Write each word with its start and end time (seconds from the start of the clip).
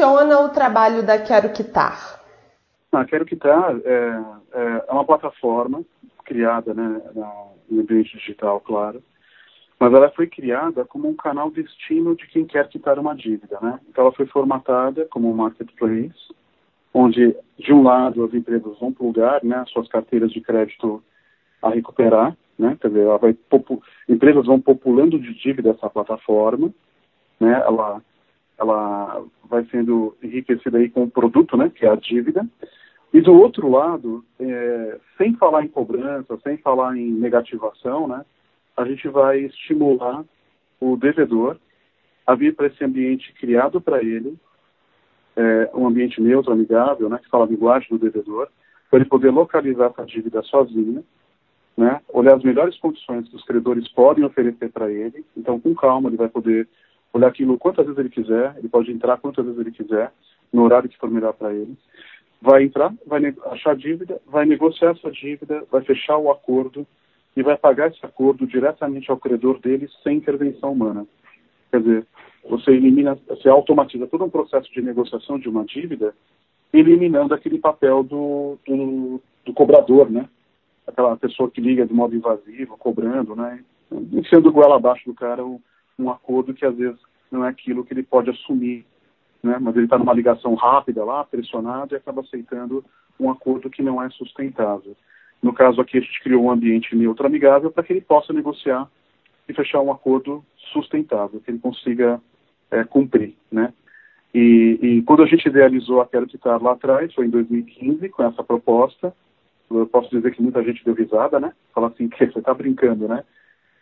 funciona 0.00 0.40
o 0.40 0.48
trabalho 0.48 1.02
da 1.02 1.18
Quero 1.18 1.52
Quitar? 1.52 2.22
A 2.90 3.04
Quero 3.04 3.26
Quitar 3.26 3.76
é, 3.84 4.22
é, 4.54 4.84
é 4.88 4.92
uma 4.92 5.04
plataforma 5.04 5.84
criada 6.24 6.72
né, 6.72 7.02
no 7.14 7.80
ambiente 7.80 8.16
digital, 8.16 8.60
claro, 8.60 9.02
mas 9.78 9.92
ela 9.92 10.10
foi 10.10 10.26
criada 10.26 10.86
como 10.86 11.06
um 11.06 11.14
canal 11.14 11.50
destino 11.50 12.16
de 12.16 12.26
quem 12.28 12.46
quer 12.46 12.66
quitar 12.68 12.98
uma 12.98 13.14
dívida, 13.14 13.58
né? 13.60 13.78
Então 13.88 14.04
ela 14.04 14.12
foi 14.14 14.26
formatada 14.26 15.06
como 15.10 15.30
um 15.30 15.34
marketplace, 15.34 16.34
onde 16.94 17.36
de 17.58 17.72
um 17.72 17.82
lado 17.82 18.24
as 18.24 18.32
empresas 18.32 18.78
vão 18.78 18.92
plugar, 18.92 19.44
né, 19.44 19.64
suas 19.68 19.86
carteiras 19.88 20.32
de 20.32 20.40
crédito 20.40 21.02
a 21.62 21.68
recuperar, 21.68 22.34
né? 22.58 22.76
Quer 22.80 22.88
dizer, 22.88 23.18
vai 23.18 23.36
empresas 24.08 24.46
vão 24.46 24.60
populando 24.60 25.18
de 25.18 25.34
dívida 25.34 25.70
essa 25.70 25.90
plataforma, 25.90 26.70
né? 27.38 27.62
Ela 27.66 28.02
ela 28.60 29.24
vai 29.48 29.64
sendo 29.70 30.14
enriquecida 30.22 30.78
aí 30.78 30.90
com 30.90 31.04
o 31.04 31.10
produto, 31.10 31.56
né? 31.56 31.72
Que 31.74 31.86
é 31.86 31.88
a 31.88 31.96
dívida. 31.96 32.46
E 33.12 33.20
do 33.20 33.32
outro 33.32 33.68
lado, 33.68 34.24
é, 34.38 34.98
sem 35.16 35.34
falar 35.34 35.64
em 35.64 35.68
cobrança, 35.68 36.38
sem 36.44 36.58
falar 36.58 36.96
em 36.96 37.10
negativação, 37.10 38.06
né? 38.06 38.24
A 38.76 38.84
gente 38.84 39.08
vai 39.08 39.40
estimular 39.40 40.24
o 40.78 40.96
devedor 40.96 41.56
a 42.26 42.34
vir 42.34 42.54
para 42.54 42.66
esse 42.66 42.84
ambiente 42.84 43.32
criado 43.34 43.80
para 43.80 44.02
ele, 44.02 44.36
é, 45.34 45.70
um 45.74 45.88
ambiente 45.88 46.20
neutro, 46.20 46.52
amigável, 46.52 47.08
né? 47.08 47.18
Que 47.18 47.30
fala 47.30 47.46
a 47.46 47.48
linguagem 47.48 47.88
do 47.88 47.98
devedor, 47.98 48.48
para 48.90 49.00
ele 49.00 49.08
poder 49.08 49.30
localizar 49.30 49.86
essa 49.86 50.04
dívida 50.04 50.42
sozinho, 50.42 51.04
né? 51.76 52.00
olhar 52.08 52.36
as 52.36 52.42
melhores 52.42 52.78
condições 52.78 53.28
que 53.28 53.36
os 53.36 53.44
credores 53.44 53.88
podem 53.92 54.24
oferecer 54.24 54.70
para 54.70 54.90
ele. 54.90 55.24
Então, 55.36 55.58
com 55.58 55.74
calma, 55.74 56.08
ele 56.08 56.16
vai 56.16 56.28
poder 56.28 56.68
olhar 57.12 57.28
aquilo 57.28 57.58
quantas 57.58 57.84
vezes 57.86 57.98
ele 57.98 58.08
quiser, 58.08 58.54
ele 58.58 58.68
pode 58.68 58.90
entrar 58.90 59.18
quantas 59.18 59.44
vezes 59.44 59.60
ele 59.60 59.70
quiser, 59.70 60.12
no 60.52 60.62
horário 60.62 60.88
que 60.88 60.98
for 60.98 61.10
melhor 61.10 61.32
para 61.32 61.52
ele. 61.52 61.76
Vai 62.40 62.64
entrar, 62.64 62.92
vai 63.06 63.34
achar 63.46 63.76
dívida, 63.76 64.20
vai 64.26 64.46
negociar 64.46 64.90
essa 64.92 65.10
dívida, 65.10 65.64
vai 65.70 65.82
fechar 65.82 66.16
o 66.16 66.30
acordo 66.30 66.86
e 67.36 67.42
vai 67.42 67.56
pagar 67.56 67.88
esse 67.88 68.04
acordo 68.04 68.46
diretamente 68.46 69.10
ao 69.10 69.18
credor 69.18 69.60
dele 69.60 69.88
sem 70.02 70.16
intervenção 70.16 70.72
humana. 70.72 71.06
Quer 71.70 71.80
dizer, 71.80 72.06
você 72.48 72.70
elimina, 72.72 73.18
você 73.28 73.48
automatiza 73.48 74.06
todo 74.06 74.24
um 74.24 74.30
processo 74.30 74.72
de 74.72 74.80
negociação 74.80 75.38
de 75.38 75.48
uma 75.48 75.64
dívida, 75.64 76.14
eliminando 76.72 77.34
aquele 77.34 77.58
papel 77.58 78.02
do, 78.02 78.58
do, 78.66 79.20
do 79.44 79.52
cobrador, 79.52 80.10
né? 80.10 80.28
aquela 80.90 81.16
pessoa 81.16 81.50
que 81.50 81.60
liga 81.60 81.86
de 81.86 81.94
modo 81.94 82.14
invasivo, 82.14 82.76
cobrando, 82.76 83.34
né? 83.34 83.62
Enfiando 84.12 84.52
goela 84.52 84.76
abaixo 84.76 85.04
do 85.06 85.14
cara 85.14 85.44
um, 85.44 85.60
um 86.00 86.10
acordo 86.10 86.54
que 86.54 86.64
às 86.64 86.76
vezes 86.76 86.98
não 87.30 87.44
é 87.44 87.48
aquilo 87.48 87.84
que 87.84 87.92
ele 87.92 88.02
pode 88.02 88.30
assumir, 88.30 88.84
né? 89.42 89.58
Mas 89.60 89.76
ele 89.76 89.84
está 89.84 89.98
numa 89.98 90.14
ligação 90.14 90.54
rápida 90.54 91.04
lá, 91.04 91.24
pressionado, 91.24 91.94
e 91.94 91.96
acaba 91.96 92.22
aceitando 92.22 92.84
um 93.18 93.30
acordo 93.30 93.70
que 93.70 93.82
não 93.82 94.02
é 94.02 94.08
sustentável. 94.10 94.96
No 95.42 95.52
caso 95.52 95.80
aqui, 95.80 95.98
a 95.98 96.00
gente 96.00 96.22
criou 96.22 96.44
um 96.44 96.50
ambiente 96.50 96.94
neutro 96.94 97.26
amigável 97.26 97.70
para 97.70 97.82
que 97.82 97.92
ele 97.92 98.00
possa 98.00 98.32
negociar 98.32 98.88
e 99.48 99.54
fechar 99.54 99.80
um 99.80 99.90
acordo 99.90 100.44
sustentável, 100.72 101.40
que 101.40 101.50
ele 101.50 101.58
consiga 101.58 102.20
é, 102.70 102.84
cumprir, 102.84 103.34
né? 103.50 103.72
E, 104.32 104.78
e, 104.80 105.02
quando 105.02 105.24
a 105.24 105.26
gente 105.26 105.48
idealizou 105.48 106.00
a 106.00 106.06
Quero 106.06 106.26
Quitar 106.26 106.62
lá 106.62 106.72
atrás, 106.72 107.12
foi 107.12 107.26
em 107.26 107.30
2015, 107.30 108.08
com 108.10 108.22
essa 108.22 108.44
proposta, 108.44 109.12
eu 109.68 109.86
posso 109.86 110.08
dizer 110.10 110.32
que 110.32 110.42
muita 110.42 110.62
gente 110.62 110.84
deu 110.84 110.94
risada, 110.94 111.40
né? 111.40 111.52
Fala 111.74 111.88
assim, 111.88 112.08
que 112.08 112.26
você 112.26 112.38
está 112.38 112.54
brincando, 112.54 113.08
né? 113.08 113.24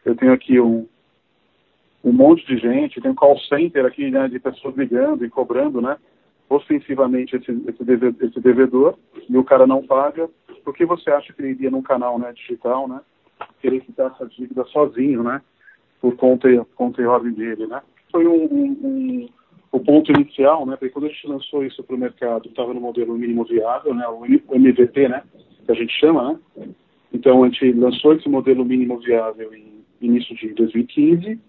Eu 0.05 0.15
tenho 0.15 0.33
aqui 0.33 0.59
um, 0.59 0.87
um 2.05 2.13
monte 2.13 2.47
de 2.47 2.59
gente, 2.59 3.01
tem 3.01 3.11
um 3.11 3.15
call 3.15 3.39
center 3.41 3.85
aqui, 3.85 4.11
né, 4.11 4.29
de 4.29 4.39
pessoas 4.39 4.77
ligando 4.77 5.25
e 5.25 5.31
cobrando, 5.31 5.81
né? 5.81 5.97
Ostensivamente 6.49 7.37
esse, 7.37 7.51
esse, 7.69 7.85
devedor, 7.85 8.27
esse 8.27 8.41
devedor, 8.41 8.95
e 9.29 9.37
o 9.37 9.45
cara 9.45 9.67
não 9.67 9.87
paga. 9.87 10.29
Por 10.65 10.75
que 10.75 10.85
você 10.87 11.11
acha 11.11 11.33
que 11.33 11.43
ele 11.43 11.51
iria 11.51 11.71
num 11.71 11.83
canal 11.83 12.19
né, 12.19 12.33
digital, 12.33 12.89
né? 12.89 13.01
Querer 13.61 13.81
quitar 13.81 14.13
essa 14.13 14.27
dívida 14.27 14.65
sozinho, 14.67 15.23
né? 15.23 15.43
Por 16.01 16.17
conta, 16.17 16.49
conta 16.75 17.03
e 17.03 17.07
ordem 17.07 17.33
dele, 17.33 17.67
né? 17.67 17.83
Foi 18.11 18.27
um, 18.27 18.45
um, 18.45 18.79
um 18.83 19.29
o 19.71 19.81
ponto 19.81 20.11
inicial, 20.13 20.65
né? 20.65 20.77
Porque 20.77 20.93
quando 20.93 21.07
a 21.07 21.09
gente 21.09 21.27
lançou 21.27 21.65
isso 21.65 21.83
para 21.83 21.95
o 21.95 21.99
mercado, 21.99 22.49
estava 22.49 22.73
no 22.73 22.81
modelo 22.81 23.15
mínimo 23.19 23.45
viável, 23.45 23.95
né? 23.95 24.07
O 24.09 24.25
MVP, 24.25 25.09
né? 25.09 25.23
que 25.69 25.73
a 25.73 25.75
gente 25.75 25.93
chama, 26.01 26.33
né? 26.57 26.69
Então, 27.13 27.45
a 27.45 27.49
gente 27.49 27.73
lançou 27.73 28.15
esse 28.15 28.29
modelo 28.29 28.65
mínimo 28.65 28.99
viável 28.99 29.53
em 29.55 29.78
início 30.01 30.35
de 30.37 30.49
2015. 30.55 31.41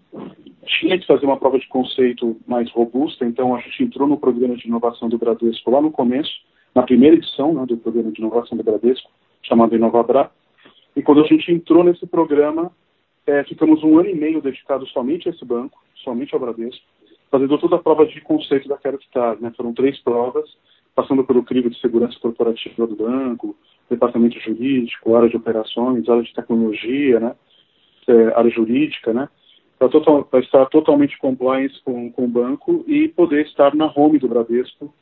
Tinha 0.79 0.99
que 0.99 1.05
fazer 1.05 1.25
uma 1.25 1.37
prova 1.37 1.59
de 1.59 1.67
conceito 1.67 2.37
mais 2.47 2.69
robusta, 2.71 3.25
então 3.25 3.55
a 3.55 3.59
gente 3.59 3.83
entrou 3.83 4.07
no 4.07 4.17
programa 4.17 4.55
de 4.55 4.67
inovação 4.67 5.09
do 5.09 5.17
Bradesco 5.17 5.71
lá 5.71 5.81
no 5.81 5.91
começo, 5.91 6.31
na 6.73 6.83
primeira 6.83 7.15
edição 7.15 7.53
né, 7.53 7.65
do 7.65 7.77
programa 7.77 8.11
de 8.11 8.19
inovação 8.19 8.57
do 8.57 8.63
Bradesco, 8.63 9.09
chamado 9.43 9.75
Inovabra. 9.75 10.29
E 10.95 11.01
quando 11.01 11.23
a 11.23 11.27
gente 11.27 11.51
entrou 11.51 11.83
nesse 11.83 12.05
programa, 12.05 12.71
é, 13.25 13.43
ficamos 13.43 13.83
um 13.83 13.97
ano 13.99 14.09
e 14.09 14.15
meio 14.15 14.41
dedicados 14.41 14.91
somente 14.91 15.27
a 15.27 15.31
esse 15.31 15.45
banco, 15.45 15.79
somente 16.03 16.33
ao 16.33 16.39
Bradesco, 16.39 16.83
fazendo 17.31 17.57
toda 17.57 17.75
a 17.75 17.79
prova 17.79 18.05
de 18.05 18.19
conceito 18.21 18.67
da 18.67 18.77
Quero 18.77 18.99
Né? 19.39 19.51
Foram 19.55 19.73
três 19.73 19.99
provas, 19.99 20.49
passando 20.95 21.23
pelo 21.23 21.43
crivo 21.43 21.69
de 21.69 21.79
segurança 21.79 22.19
corporativa 22.19 22.85
do 22.85 22.95
banco, 22.95 23.55
departamento 23.89 24.39
jurídico, 24.39 25.15
área 25.15 25.29
de 25.29 25.37
operações, 25.37 26.07
área 26.09 26.23
de 26.23 26.33
tecnologia, 26.33 27.19
né, 27.19 27.35
é, 28.09 28.37
área 28.37 28.49
jurídica, 28.49 29.13
né, 29.13 29.29
para 29.77 30.39
estar 30.39 30.65
totalmente 30.67 31.17
compliance 31.17 31.81
com, 31.83 32.11
com 32.11 32.25
o 32.25 32.27
banco 32.27 32.83
e 32.87 33.07
poder 33.07 33.45
estar 33.45 33.73
na 33.75 33.91
home 33.95 34.19
do 34.19 34.27
Bradesco, 34.27 34.93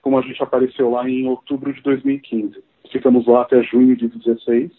como 0.00 0.18
a 0.18 0.22
gente 0.22 0.42
apareceu 0.42 0.90
lá 0.90 1.08
em 1.08 1.28
outubro 1.28 1.72
de 1.72 1.82
2015. 1.82 2.62
Ficamos 2.90 3.26
lá 3.26 3.42
até 3.42 3.62
junho 3.62 3.94
de 3.94 4.08
2016, 4.08 4.70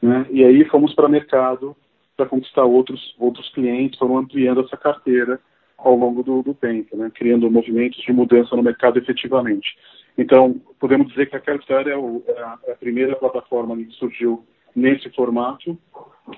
né, 0.00 0.26
e 0.30 0.44
aí 0.44 0.64
fomos 0.66 0.94
para 0.94 1.08
mercado 1.08 1.76
para 2.16 2.26
conquistar 2.26 2.64
outros, 2.64 3.14
outros 3.18 3.48
clientes, 3.50 3.98
foram 3.98 4.18
ampliando 4.18 4.60
essa 4.60 4.76
carteira 4.76 5.40
ao 5.78 5.96
longo 5.96 6.22
do, 6.22 6.42
do 6.42 6.54
tempo, 6.54 6.96
né, 6.96 7.10
criando 7.14 7.50
movimentos 7.50 8.00
de 8.02 8.12
mudança 8.12 8.54
no 8.54 8.62
mercado 8.62 8.98
efetivamente. 8.98 9.76
Então, 10.16 10.60
podemos 10.78 11.08
dizer 11.08 11.28
que 11.28 11.36
é, 11.36 11.38
é, 11.38 12.42
a, 12.42 12.58
é 12.66 12.72
a 12.72 12.76
primeira 12.76 13.16
plataforma 13.16 13.76
que 13.76 13.90
surgiu 13.92 14.44
nesse 14.74 15.10
formato, 15.10 15.78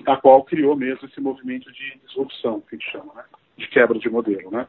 a 0.05 0.17
qual 0.17 0.43
criou 0.43 0.75
mesmo 0.75 1.07
esse 1.07 1.19
movimento 1.21 1.71
de 1.71 1.99
disrupção, 2.05 2.61
que 2.61 2.75
a 2.75 2.77
gente 2.77 2.91
chama, 2.91 3.13
né? 3.15 3.23
de 3.57 3.67
quebra 3.67 3.97
de 3.97 4.09
modelo, 4.09 4.51
né? 4.51 4.67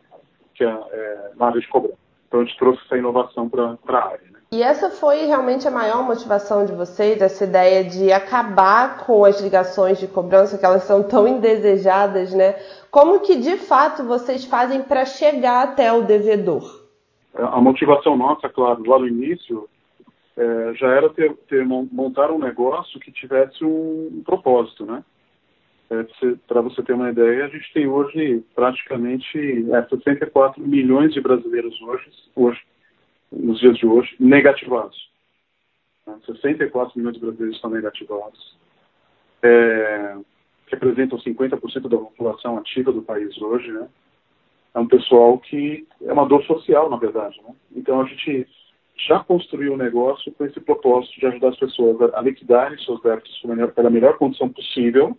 que 0.54 0.64
é, 0.64 0.68
é 0.68 1.30
na 1.36 1.46
área 1.46 1.60
de 1.60 1.68
cobrança. 1.68 1.98
Então, 2.28 2.40
a 2.40 2.44
gente 2.44 2.58
trouxe 2.58 2.82
essa 2.84 2.96
inovação 2.96 3.48
para 3.48 3.76
a 3.88 4.04
área. 4.04 4.30
Né? 4.30 4.38
E 4.52 4.62
essa 4.62 4.90
foi 4.90 5.26
realmente 5.26 5.66
a 5.66 5.70
maior 5.70 6.04
motivação 6.04 6.64
de 6.64 6.72
vocês, 6.72 7.20
essa 7.20 7.44
ideia 7.44 7.84
de 7.84 8.12
acabar 8.12 8.98
com 9.04 9.24
as 9.24 9.40
ligações 9.40 9.98
de 9.98 10.06
cobrança, 10.06 10.58
que 10.58 10.64
elas 10.64 10.84
são 10.84 11.02
tão 11.02 11.26
indesejadas, 11.26 12.32
né? 12.32 12.52
Como 12.90 13.20
que, 13.20 13.36
de 13.36 13.56
fato, 13.56 14.04
vocês 14.04 14.44
fazem 14.44 14.82
para 14.82 15.04
chegar 15.04 15.64
até 15.64 15.92
o 15.92 16.02
devedor? 16.02 16.86
a 17.38 17.60
motivação 17.60 18.16
nossa, 18.16 18.48
claro, 18.48 18.82
lá 18.86 18.98
no 18.98 19.06
início, 19.06 19.68
é, 20.36 20.74
já 20.74 20.88
era 20.88 21.08
ter, 21.10 21.34
ter, 21.48 21.64
montar 21.64 22.30
um 22.30 22.38
negócio 22.38 23.00
que 23.00 23.10
tivesse 23.10 23.64
um, 23.64 24.22
propósito, 24.24 24.84
né? 24.84 25.02
É, 25.88 26.04
Para 26.46 26.60
você 26.60 26.82
ter 26.82 26.92
uma 26.92 27.10
ideia, 27.10 27.44
a 27.44 27.48
gente 27.48 27.72
tem 27.72 27.86
hoje 27.86 28.44
praticamente 28.54 29.38
é, 29.72 29.82
64 29.82 30.60
milhões 30.60 31.14
de 31.14 31.20
brasileiros 31.20 31.80
hoje, 31.80 32.10
hoje, 32.34 32.60
nos 33.32 33.60
dias 33.60 33.78
de 33.78 33.86
hoje, 33.86 34.14
negativados. 34.18 35.10
Né? 36.06 36.18
64 36.26 36.98
milhões 36.98 37.14
de 37.14 37.20
brasileiros 37.20 37.56
estão 37.56 37.70
negativados. 37.70 38.56
É, 39.42 40.16
representam 40.66 41.18
50% 41.18 41.88
da 41.88 41.96
população 41.96 42.58
ativa 42.58 42.92
do 42.92 43.02
país 43.02 43.40
hoje, 43.40 43.70
né? 43.70 43.88
é 44.74 44.78
um 44.80 44.88
pessoal 44.88 45.38
que 45.38 45.86
é 46.02 46.12
uma 46.12 46.26
dor 46.26 46.44
social, 46.44 46.90
na 46.90 46.96
verdade. 46.96 47.40
Né? 47.46 47.54
Então 47.76 48.00
a 48.00 48.04
gente 48.04 48.46
já 48.96 49.20
construiu 49.20 49.72
o 49.72 49.74
um 49.74 49.78
negócio 49.78 50.32
com 50.32 50.44
esse 50.44 50.58
propósito 50.60 51.20
de 51.20 51.26
ajudar 51.26 51.48
as 51.48 51.58
pessoas 51.58 52.14
a 52.14 52.20
liquidarem 52.22 52.78
seus 52.78 53.00
débitos 53.02 53.42
pela 53.74 53.90
melhor 53.90 54.16
condição 54.16 54.48
possível, 54.48 55.16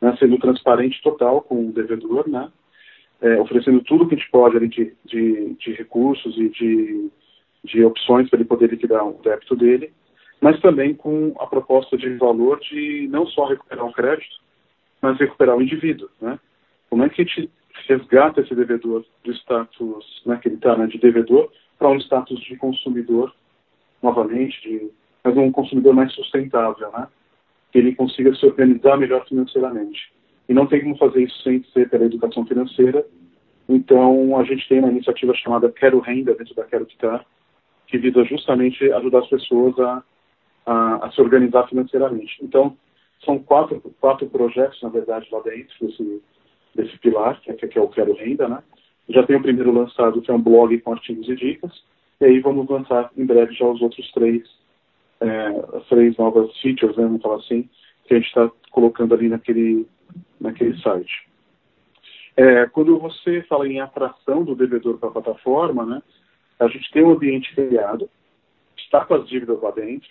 né, 0.00 0.14
sendo 0.18 0.38
transparente 0.38 1.00
total 1.02 1.40
com 1.40 1.68
o 1.68 1.72
devedor, 1.72 2.28
né, 2.28 2.50
é, 3.22 3.40
oferecendo 3.40 3.80
tudo 3.82 4.06
que 4.06 4.14
a 4.14 4.18
gente 4.18 4.30
pode 4.30 4.56
ali 4.56 4.68
de, 4.68 4.94
de, 5.04 5.54
de 5.54 5.72
recursos 5.72 6.36
e 6.36 6.48
de, 6.50 7.10
de 7.64 7.84
opções 7.84 8.28
para 8.28 8.38
ele 8.38 8.48
poder 8.48 8.70
liquidar 8.70 9.06
o 9.06 9.20
débito 9.22 9.56
dele, 9.56 9.92
mas 10.40 10.60
também 10.60 10.94
com 10.94 11.34
a 11.40 11.46
proposta 11.46 11.96
de 11.96 12.10
valor 12.16 12.60
de 12.60 13.08
não 13.10 13.26
só 13.26 13.46
recuperar 13.46 13.86
o 13.86 13.92
crédito, 13.92 14.36
mas 15.00 15.18
recuperar 15.18 15.56
o 15.56 15.62
indivíduo. 15.62 16.10
Né? 16.20 16.38
Como 16.90 17.02
é 17.02 17.08
que 17.08 17.22
a 17.22 17.24
gente 17.24 17.50
resgata 17.88 18.42
esse 18.42 18.54
devedor 18.54 19.04
do 19.24 19.32
status 19.32 20.22
né, 20.26 20.38
que 20.40 20.48
ele 20.48 20.56
está 20.56 20.76
né, 20.76 20.86
de 20.86 20.98
devedor 20.98 21.50
para 21.78 21.88
um 21.88 21.98
status 21.98 22.40
de 22.40 22.56
consumidor, 22.56 23.34
novamente, 24.02 24.60
de, 24.62 24.90
mas 25.22 25.36
um 25.36 25.50
consumidor 25.52 25.94
mais 25.94 26.12
sustentável, 26.12 26.90
né? 26.92 27.08
que 27.72 27.78
ele 27.78 27.94
consiga 27.94 28.34
se 28.34 28.46
organizar 28.46 28.96
melhor 28.96 29.26
financeiramente. 29.26 30.12
E 30.48 30.54
não 30.54 30.66
tem 30.66 30.82
como 30.82 30.96
fazer 30.96 31.24
isso 31.24 31.42
sem 31.42 31.62
ser 31.72 31.90
pela 31.90 32.04
educação 32.04 32.46
financeira 32.46 33.04
Então, 33.68 34.38
a 34.38 34.44
gente 34.44 34.68
tem 34.68 34.78
uma 34.78 34.90
iniciativa 34.90 35.34
chamada 35.34 35.70
Quero 35.72 35.98
Renda, 35.98 36.34
dentro 36.34 36.54
da 36.54 36.64
Quero 36.64 36.86
Quitar, 36.86 37.26
que 37.88 37.98
visa 37.98 38.24
justamente 38.24 38.90
ajudar 38.92 39.20
as 39.20 39.28
pessoas 39.28 39.78
a, 39.78 40.02
a, 40.64 41.06
a, 41.06 41.10
se 41.10 41.20
organizar 41.20 41.68
financeiramente. 41.68 42.38
Então, 42.42 42.76
são 43.24 43.38
quatro, 43.38 43.80
quatro 44.00 44.28
projetos, 44.28 44.80
na 44.82 44.88
verdade, 44.88 45.26
lá 45.32 45.40
dentro 45.40 45.74
desse, 45.80 46.22
desse 46.74 46.98
pilar, 46.98 47.40
que 47.40 47.50
é, 47.50 47.54
que 47.54 47.78
é 47.78 47.82
o 47.82 47.88
Quero 47.88 48.14
Renda, 48.14 48.48
né? 48.48 48.62
Já 49.08 49.22
tem 49.22 49.36
o 49.36 49.42
primeiro 49.42 49.72
lançado, 49.72 50.20
que 50.20 50.30
é 50.30 50.34
um 50.34 50.42
blog 50.42 50.78
com 50.80 50.92
artigos 50.92 51.28
e 51.28 51.36
dicas, 51.36 51.72
e 52.20 52.24
aí 52.24 52.40
vamos 52.40 52.68
lançar 52.68 53.10
em 53.16 53.24
breve 53.24 53.54
já 53.54 53.66
os 53.66 53.80
outros 53.80 54.10
três, 54.12 54.42
é, 55.20 55.52
três 55.88 56.16
novas 56.16 56.56
features, 56.60 56.96
né, 56.96 57.04
vamos 57.04 57.22
falar 57.22 57.36
assim, 57.36 57.68
que 58.04 58.14
a 58.14 58.16
gente 58.16 58.26
está 58.26 58.50
colocando 58.70 59.14
ali 59.14 59.28
naquele, 59.28 59.86
naquele 60.40 60.76
site. 60.80 61.28
É, 62.36 62.66
quando 62.66 62.98
você 62.98 63.42
fala 63.42 63.66
em 63.66 63.80
atração 63.80 64.44
do 64.44 64.54
devedor 64.54 64.98
para 64.98 65.08
a 65.08 65.12
plataforma, 65.12 65.86
né, 65.86 66.02
a 66.58 66.68
gente 66.68 66.90
tem 66.90 67.04
um 67.04 67.12
ambiente 67.12 67.54
criado, 67.54 68.08
está 68.76 69.04
com 69.04 69.14
as 69.14 69.28
dívidas 69.28 69.60
lá 69.60 69.70
dentro, 69.70 70.08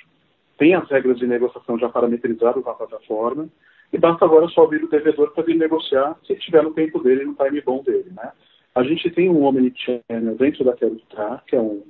tem 0.57 0.73
as 0.73 0.89
regras 0.89 1.19
de 1.19 1.27
negociação 1.27 1.77
já 1.77 1.89
parametrizadas 1.89 2.63
na 2.63 2.73
plataforma, 2.73 3.49
e 3.91 3.97
basta 3.97 4.25
agora 4.25 4.47
só 4.49 4.61
ouvir 4.61 4.83
o 4.83 4.89
devedor 4.89 5.31
para 5.31 5.43
vir 5.43 5.55
negociar 5.55 6.17
se 6.25 6.33
estiver 6.33 6.63
no 6.63 6.73
tempo 6.73 6.99
dele, 6.99 7.25
no 7.25 7.35
time 7.35 7.61
bom 7.61 7.83
dele. 7.83 8.09
Né? 8.11 8.31
A 8.75 8.83
gente 8.83 9.09
tem 9.09 9.29
um 9.29 9.45
Omnichannel 9.45 10.35
dentro 10.37 10.65
da 10.65 10.73
Querutar, 10.73 11.43
que 11.45 11.55
é 11.55 11.61
um 11.61 11.81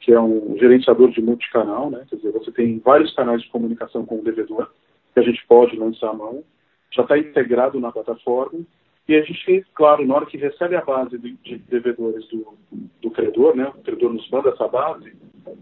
que 0.00 0.12
é 0.12 0.18
um 0.18 0.56
gerenciador 0.58 1.10
de 1.10 1.20
multicanal, 1.20 1.90
né? 1.90 2.06
quer 2.08 2.16
dizer, 2.16 2.32
você 2.32 2.50
tem 2.50 2.78
vários 2.78 3.14
canais 3.14 3.42
de 3.42 3.50
comunicação 3.50 4.06
com 4.06 4.18
o 4.18 4.24
devedor, 4.24 4.70
que 5.12 5.20
a 5.20 5.22
gente 5.22 5.46
pode 5.46 5.76
lançar 5.76 6.08
à 6.08 6.14
mão, 6.14 6.42
já 6.90 7.02
está 7.02 7.18
integrado 7.18 7.78
na 7.78 7.92
plataforma, 7.92 8.60
e 9.06 9.14
a 9.14 9.22
gente, 9.22 9.66
claro, 9.74 10.06
na 10.06 10.14
hora 10.14 10.26
que 10.26 10.38
recebe 10.38 10.74
a 10.74 10.80
base 10.80 11.18
de, 11.18 11.32
de 11.42 11.58
devedores 11.58 12.26
do, 12.28 12.56
do 13.02 13.10
credor, 13.10 13.54
né, 13.54 13.70
o 13.76 13.82
credor 13.82 14.12
nos 14.12 14.28
manda 14.30 14.48
essa 14.48 14.66
base, 14.68 15.12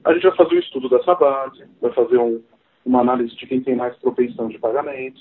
a 0.04 0.12
gente 0.12 0.22
vai 0.22 0.36
fazer 0.36 0.54
um 0.54 0.60
estudo 0.60 0.88
dessa 0.88 1.14
base, 1.16 1.64
vai 1.80 1.92
fazer 1.92 2.18
um, 2.18 2.40
uma 2.86 3.00
análise 3.00 3.34
de 3.34 3.46
quem 3.46 3.60
tem 3.60 3.74
mais 3.74 3.96
propensão 3.96 4.48
de 4.48 4.58
pagamento, 4.58 5.20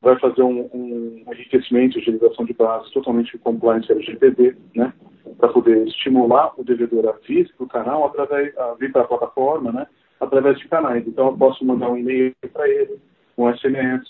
vai 0.00 0.18
fazer 0.18 0.42
um, 0.42 0.68
um 0.72 1.24
enriquecimento 1.32 2.00
de 2.00 2.10
ligação 2.10 2.44
de 2.44 2.52
base 2.54 2.90
totalmente 2.92 3.36
compliance 3.38 3.90
LGPD, 3.90 4.56
né, 4.74 4.92
para 5.38 5.48
poder 5.48 5.86
estimular 5.86 6.52
o 6.58 6.64
devedor 6.64 7.08
a 7.08 7.12
vir 7.26 7.52
para 7.56 7.64
o 7.64 7.68
canal, 7.68 8.06
através, 8.06 8.56
a 8.56 8.74
vir 8.74 8.92
para 8.92 9.02
a 9.02 9.08
plataforma, 9.08 9.72
né, 9.72 9.86
através 10.20 10.58
de 10.58 10.68
canais. 10.68 11.06
Então, 11.06 11.28
eu 11.28 11.36
posso 11.36 11.64
mandar 11.64 11.90
um 11.90 11.96
e-mail 11.96 12.34
para 12.52 12.68
ele, 12.68 12.98
um 13.36 13.52
SMS, 13.56 14.08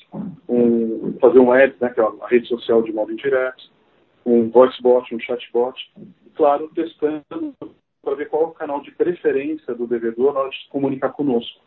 um, 0.49 1.15
fazer 1.21 1.39
um 1.39 1.53
ad, 1.53 1.75
né, 1.81 1.89
que 1.91 2.01
é 2.01 2.05
a 2.05 2.27
rede 2.29 2.47
social 2.49 2.83
de 2.83 2.93
modo 2.93 3.13
indireto, 3.13 3.71
um 4.25 4.51
voicebot, 4.51 5.15
um 5.15 5.21
chatbot, 5.21 5.79
e, 6.27 6.31
claro, 6.31 6.71
testando 6.75 7.55
para 8.03 8.15
ver 8.15 8.29
qual 8.29 8.45
é 8.45 8.47
o 8.47 8.51
canal 8.51 8.81
de 8.81 8.91
preferência 8.93 9.75
do 9.75 9.87
devedor 9.87 10.33
na 10.35 10.41
hora 10.41 10.51
de 10.51 10.57
se 10.57 10.69
comunicar 10.69 11.11
conosco. 11.11 11.61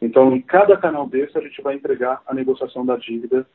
Então, 0.00 0.34
em 0.34 0.40
cada 0.40 0.76
canal 0.76 1.08
desse, 1.08 1.38
a 1.38 1.40
gente 1.40 1.62
vai 1.62 1.74
entregar 1.74 2.20
a 2.26 2.34
negociação 2.34 2.84
da 2.84 2.96
dívida 2.96 3.46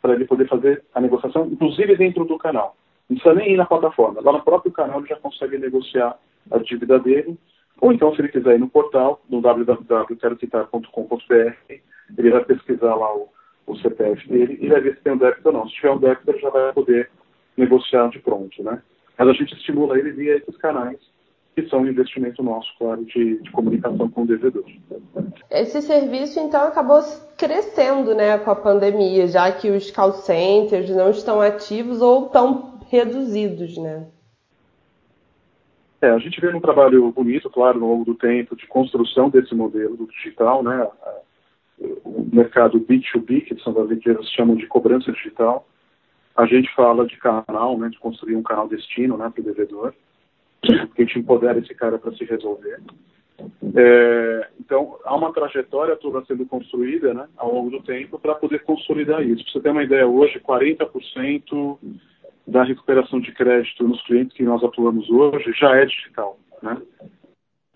para 0.00 0.14
ele 0.14 0.24
poder 0.24 0.48
fazer 0.48 0.84
a 0.94 1.00
negociação, 1.00 1.46
inclusive 1.46 1.96
dentro 1.96 2.24
do 2.24 2.38
canal. 2.38 2.76
Não 3.08 3.16
precisa 3.16 3.34
nem 3.34 3.52
ir 3.52 3.56
na 3.56 3.66
plataforma. 3.66 4.20
Lá 4.20 4.32
no 4.32 4.42
próprio 4.42 4.72
canal 4.72 5.00
ele 5.00 5.08
já 5.08 5.16
consegue 5.16 5.58
negociar 5.58 6.16
a 6.50 6.58
dívida 6.58 6.98
dele. 6.98 7.38
Ou 7.80 7.92
então, 7.92 8.12
se 8.14 8.20
ele 8.20 8.28
quiser 8.28 8.56
ir 8.56 8.58
no 8.58 8.68
portal, 8.68 9.20
no 9.28 9.40
www.queroquitar.com.br, 9.40 11.72
ele 12.16 12.30
vai 12.30 12.44
pesquisar 12.44 12.94
lá 12.94 13.12
o, 13.14 13.28
o, 13.66 13.76
CPF 13.76 14.28
dele 14.28 14.58
e 14.60 14.68
vai 14.68 14.80
ver 14.80 14.96
se 14.96 15.02
tem 15.02 15.12
um 15.12 15.18
débito 15.18 15.48
ou 15.48 15.52
não. 15.52 15.68
Se 15.68 15.74
tiver 15.74 15.92
um 15.92 15.98
débito, 15.98 16.30
ele 16.30 16.38
já 16.38 16.50
vai 16.50 16.72
poder 16.72 17.10
negociar 17.56 18.08
de 18.08 18.18
pronto, 18.18 18.62
né? 18.62 18.82
Mas 19.16 19.28
a 19.28 19.32
gente 19.32 19.54
estimula 19.54 19.98
ele 19.98 20.12
via 20.12 20.36
esses 20.36 20.56
canais 20.58 20.98
que 21.62 21.68
são 21.68 21.80
um 21.80 21.86
investimento 21.88 22.40
nosso, 22.40 22.72
claro, 22.78 23.04
de, 23.04 23.42
de, 23.42 23.50
comunicação 23.50 24.08
com 24.08 24.22
o 24.22 24.26
devedor. 24.26 24.64
Esse 25.50 25.82
serviço, 25.82 26.38
então, 26.38 26.62
acabou 26.62 27.00
crescendo 27.36 28.14
né, 28.14 28.38
com 28.38 28.50
a 28.52 28.56
pandemia, 28.56 29.26
já 29.26 29.50
que 29.50 29.68
os 29.68 29.90
call 29.90 30.12
centers 30.12 30.88
não 30.90 31.10
estão 31.10 31.40
ativos 31.40 32.00
ou 32.00 32.26
estão 32.26 32.78
reduzidos, 32.88 33.76
né? 33.76 34.06
É, 36.00 36.10
a 36.10 36.18
gente 36.18 36.40
vê 36.40 36.54
um 36.54 36.60
trabalho 36.60 37.10
bonito, 37.10 37.50
claro, 37.50 37.82
ao 37.82 37.88
longo 37.88 38.04
do 38.04 38.14
tempo, 38.14 38.54
de 38.54 38.68
construção 38.68 39.28
desse 39.28 39.52
modelo 39.52 39.96
do 39.96 40.06
digital, 40.06 40.62
né? 40.62 40.88
O 42.04 42.28
mercado 42.32 42.80
B2B, 42.80 43.46
que 43.46 43.60
são 43.62 43.76
as 43.80 43.90
empresas 43.90 44.30
chamam 44.30 44.54
de 44.54 44.66
cobrança 44.68 45.10
digital. 45.10 45.66
A 46.36 46.46
gente 46.46 46.72
fala 46.76 47.04
de 47.04 47.16
canal, 47.16 47.76
né? 47.76 47.88
De 47.88 47.98
construir 47.98 48.36
um 48.36 48.44
canal 48.44 48.68
destino, 48.68 49.16
né? 49.16 49.28
Para 49.28 49.40
o 49.40 49.44
devedor 49.44 49.92
que 50.62 51.02
a 51.02 51.04
gente 51.04 51.18
empodera 51.18 51.58
esse 51.58 51.74
cara 51.74 51.98
para 51.98 52.12
se 52.12 52.24
resolver. 52.24 52.80
É, 53.74 54.48
então, 54.58 54.98
há 55.04 55.14
uma 55.14 55.32
trajetória 55.32 55.96
toda 55.96 56.24
sendo 56.24 56.44
construída 56.46 57.14
né, 57.14 57.28
ao 57.36 57.54
longo 57.54 57.70
do 57.70 57.82
tempo 57.82 58.18
para 58.18 58.34
poder 58.34 58.64
consolidar 58.64 59.22
isso. 59.22 59.44
Para 59.44 59.52
você 59.52 59.60
ter 59.60 59.70
uma 59.70 59.84
ideia, 59.84 60.06
hoje, 60.06 60.40
40% 60.40 61.78
da 62.46 62.64
recuperação 62.64 63.20
de 63.20 63.32
crédito 63.32 63.86
nos 63.86 64.02
clientes 64.02 64.36
que 64.36 64.42
nós 64.42 64.62
atuamos 64.64 65.08
hoje 65.10 65.52
já 65.52 65.76
é 65.76 65.84
digital. 65.84 66.38
Né? 66.62 66.80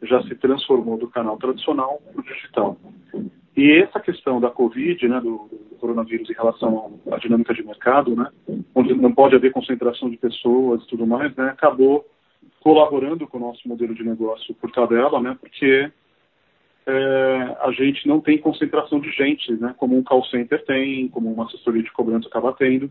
Já 0.02 0.22
se 0.22 0.34
transformou 0.34 0.98
do 0.98 1.08
canal 1.08 1.36
tradicional 1.36 2.00
para 2.12 2.20
o 2.20 2.24
digital. 2.24 2.76
E 3.56 3.82
essa 3.82 4.00
questão 4.00 4.40
da 4.40 4.50
Covid, 4.50 5.06
né, 5.06 5.20
do, 5.20 5.48
do, 5.48 5.76
coronavírus 5.78 6.30
em 6.30 6.32
relação 6.32 6.98
à 7.10 7.18
dinâmica 7.18 7.52
de 7.52 7.62
mercado, 7.62 8.16
né, 8.16 8.28
onde 8.74 8.94
não 8.94 9.12
pode 9.12 9.34
haver 9.34 9.52
concentração 9.52 10.08
de 10.08 10.16
pessoas 10.16 10.82
e 10.82 10.86
tudo 10.86 11.06
mais, 11.06 11.34
né, 11.36 11.50
acabou 11.50 12.06
colaborando 12.62 13.26
com 13.26 13.38
o 13.38 13.40
nosso 13.40 13.68
modelo 13.68 13.92
de 13.92 14.04
negócio 14.04 14.54
por 14.54 14.70
tabela, 14.70 15.20
né, 15.20 15.36
porque 15.40 15.90
é, 16.86 17.56
a 17.60 17.72
gente 17.72 18.06
não 18.06 18.20
tem 18.20 18.38
concentração 18.38 19.00
de 19.00 19.10
gente, 19.10 19.52
né, 19.54 19.74
como 19.76 19.98
um 19.98 20.02
call 20.02 20.24
center 20.26 20.64
tem, 20.64 21.08
como 21.08 21.32
uma 21.32 21.46
assessoria 21.46 21.82
de 21.82 21.90
cobrança 21.90 22.28
acaba 22.28 22.52
tendo, 22.52 22.90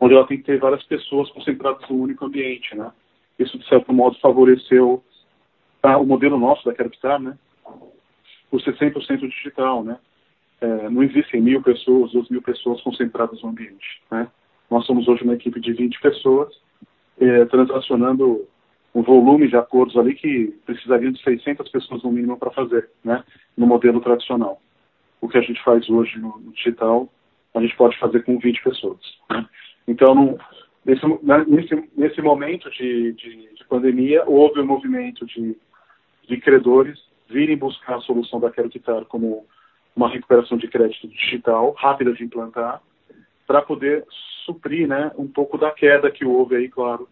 onde 0.00 0.12
ela 0.12 0.26
tem 0.26 0.38
que 0.38 0.44
ter 0.44 0.58
várias 0.58 0.82
pessoas 0.84 1.30
concentradas 1.30 1.88
num 1.88 2.00
único 2.02 2.24
ambiente, 2.24 2.74
né. 2.74 2.90
Isso, 3.38 3.56
de 3.56 3.68
certo 3.68 3.92
modo, 3.92 4.18
favoreceu 4.18 5.04
tá, 5.80 5.96
o 5.98 6.04
modelo 6.04 6.38
nosso 6.38 6.64
da 6.64 6.74
Capital, 6.74 7.20
né, 7.20 7.38
ser 8.64 8.76
100% 8.76 9.28
digital, 9.28 9.84
né. 9.84 9.98
É, 10.60 10.90
não 10.90 11.02
existem 11.02 11.40
mil 11.40 11.62
pessoas, 11.62 12.10
duas 12.12 12.28
mil 12.28 12.42
pessoas 12.42 12.80
concentradas 12.80 13.40
no 13.40 13.50
ambiente, 13.50 14.02
né. 14.10 14.28
Nós 14.68 14.84
somos 14.84 15.06
hoje 15.06 15.22
uma 15.22 15.34
equipe 15.34 15.60
de 15.60 15.72
20 15.72 16.00
pessoas, 16.00 16.52
é, 17.20 17.44
transacionando 17.44 18.48
um 18.96 19.02
volume 19.02 19.46
de 19.46 19.56
acordos 19.56 19.94
ali 19.98 20.14
que 20.14 20.54
precisariam 20.64 21.12
de 21.12 21.22
600 21.22 21.68
pessoas 21.68 22.02
no 22.02 22.10
mínimo 22.10 22.38
para 22.38 22.50
fazer, 22.50 22.88
né, 23.04 23.22
no 23.54 23.66
modelo 23.66 24.00
tradicional. 24.00 24.58
O 25.20 25.28
que 25.28 25.36
a 25.36 25.42
gente 25.42 25.62
faz 25.62 25.86
hoje 25.90 26.18
no, 26.18 26.38
no 26.38 26.50
digital, 26.52 27.06
a 27.54 27.60
gente 27.60 27.76
pode 27.76 27.98
fazer 27.98 28.24
com 28.24 28.38
20 28.38 28.62
pessoas. 28.62 28.98
Né? 29.30 29.46
Então, 29.86 30.14
no, 30.14 30.38
nesse, 30.82 31.06
né, 31.22 31.44
nesse, 31.46 31.90
nesse 31.94 32.22
momento 32.22 32.70
de, 32.70 33.12
de, 33.12 33.54
de, 33.54 33.64
pandemia, 33.68 34.24
houve 34.26 34.60
um 34.60 34.66
movimento 34.66 35.26
de, 35.26 35.54
de 36.26 36.36
credores 36.38 36.98
virem 37.28 37.58
buscar 37.58 37.96
a 37.96 38.00
solução 38.00 38.40
da 38.40 38.50
Quero 38.50 38.70
como 39.10 39.44
uma 39.94 40.08
recuperação 40.08 40.56
de 40.56 40.68
crédito 40.68 41.06
digital, 41.08 41.74
rápida 41.76 42.14
de 42.14 42.24
implantar, 42.24 42.80
para 43.46 43.60
poder 43.60 44.06
suprir 44.46 44.88
né, 44.88 45.12
um 45.18 45.28
pouco 45.28 45.58
da 45.58 45.70
queda 45.70 46.10
que 46.10 46.24
houve 46.24 46.56
aí, 46.56 46.68
claro, 46.70 47.06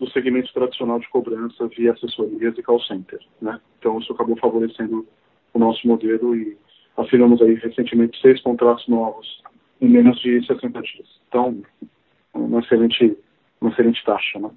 do 0.00 0.10
segmento 0.10 0.52
tradicional 0.54 0.98
de 0.98 1.08
cobrança 1.10 1.68
via 1.68 1.92
assessorias 1.92 2.56
e 2.56 2.62
call 2.62 2.80
center. 2.80 3.20
Né? 3.40 3.60
Então, 3.78 3.98
isso 3.98 4.12
acabou 4.12 4.36
favorecendo 4.38 5.06
o 5.52 5.58
nosso 5.58 5.86
modelo 5.86 6.34
e 6.34 6.56
assinamos 6.96 7.40
aí 7.42 7.54
recentemente 7.54 8.18
seis 8.20 8.40
contratos 8.40 8.88
novos 8.88 9.42
em 9.80 9.88
menos 9.88 10.18
de 10.20 10.44
60 10.46 10.80
dias. 10.80 11.06
Então, 11.28 11.62
uma 12.32 12.60
excelente, 12.60 13.16
uma 13.60 13.70
excelente 13.70 14.02
taxa. 14.04 14.38
Né? 14.38 14.50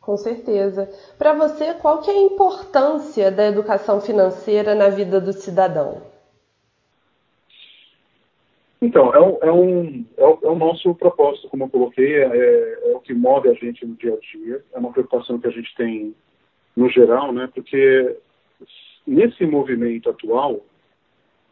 Com 0.00 0.16
certeza. 0.16 0.90
Para 1.16 1.34
você, 1.34 1.74
qual 1.74 2.02
que 2.02 2.10
é 2.10 2.14
a 2.14 2.22
importância 2.22 3.30
da 3.30 3.46
educação 3.46 4.00
financeira 4.00 4.74
na 4.74 4.88
vida 4.88 5.20
do 5.20 5.32
cidadão? 5.32 6.13
Então, 8.84 9.14
é, 9.14 9.18
um, 9.18 9.38
é, 9.40 9.50
um, 9.50 10.04
é, 10.18 10.24
o, 10.24 10.38
é 10.42 10.48
o 10.48 10.54
nosso 10.54 10.94
propósito, 10.94 11.48
como 11.48 11.64
eu 11.64 11.68
coloquei, 11.70 12.16
é, 12.16 12.26
é, 12.26 12.92
o 12.94 13.00
que 13.00 13.14
move 13.14 13.48
a 13.48 13.54
gente 13.54 13.86
no 13.86 13.94
dia 13.94 14.12
a 14.12 14.18
dia, 14.18 14.62
é 14.74 14.78
uma 14.78 14.92
preocupação 14.92 15.38
que 15.38 15.46
a 15.46 15.50
gente 15.50 15.74
tem 15.74 16.14
no 16.76 16.90
geral, 16.90 17.32
né? 17.32 17.48
Porque 17.54 18.14
nesse 19.06 19.46
movimento 19.46 20.10
atual, 20.10 20.60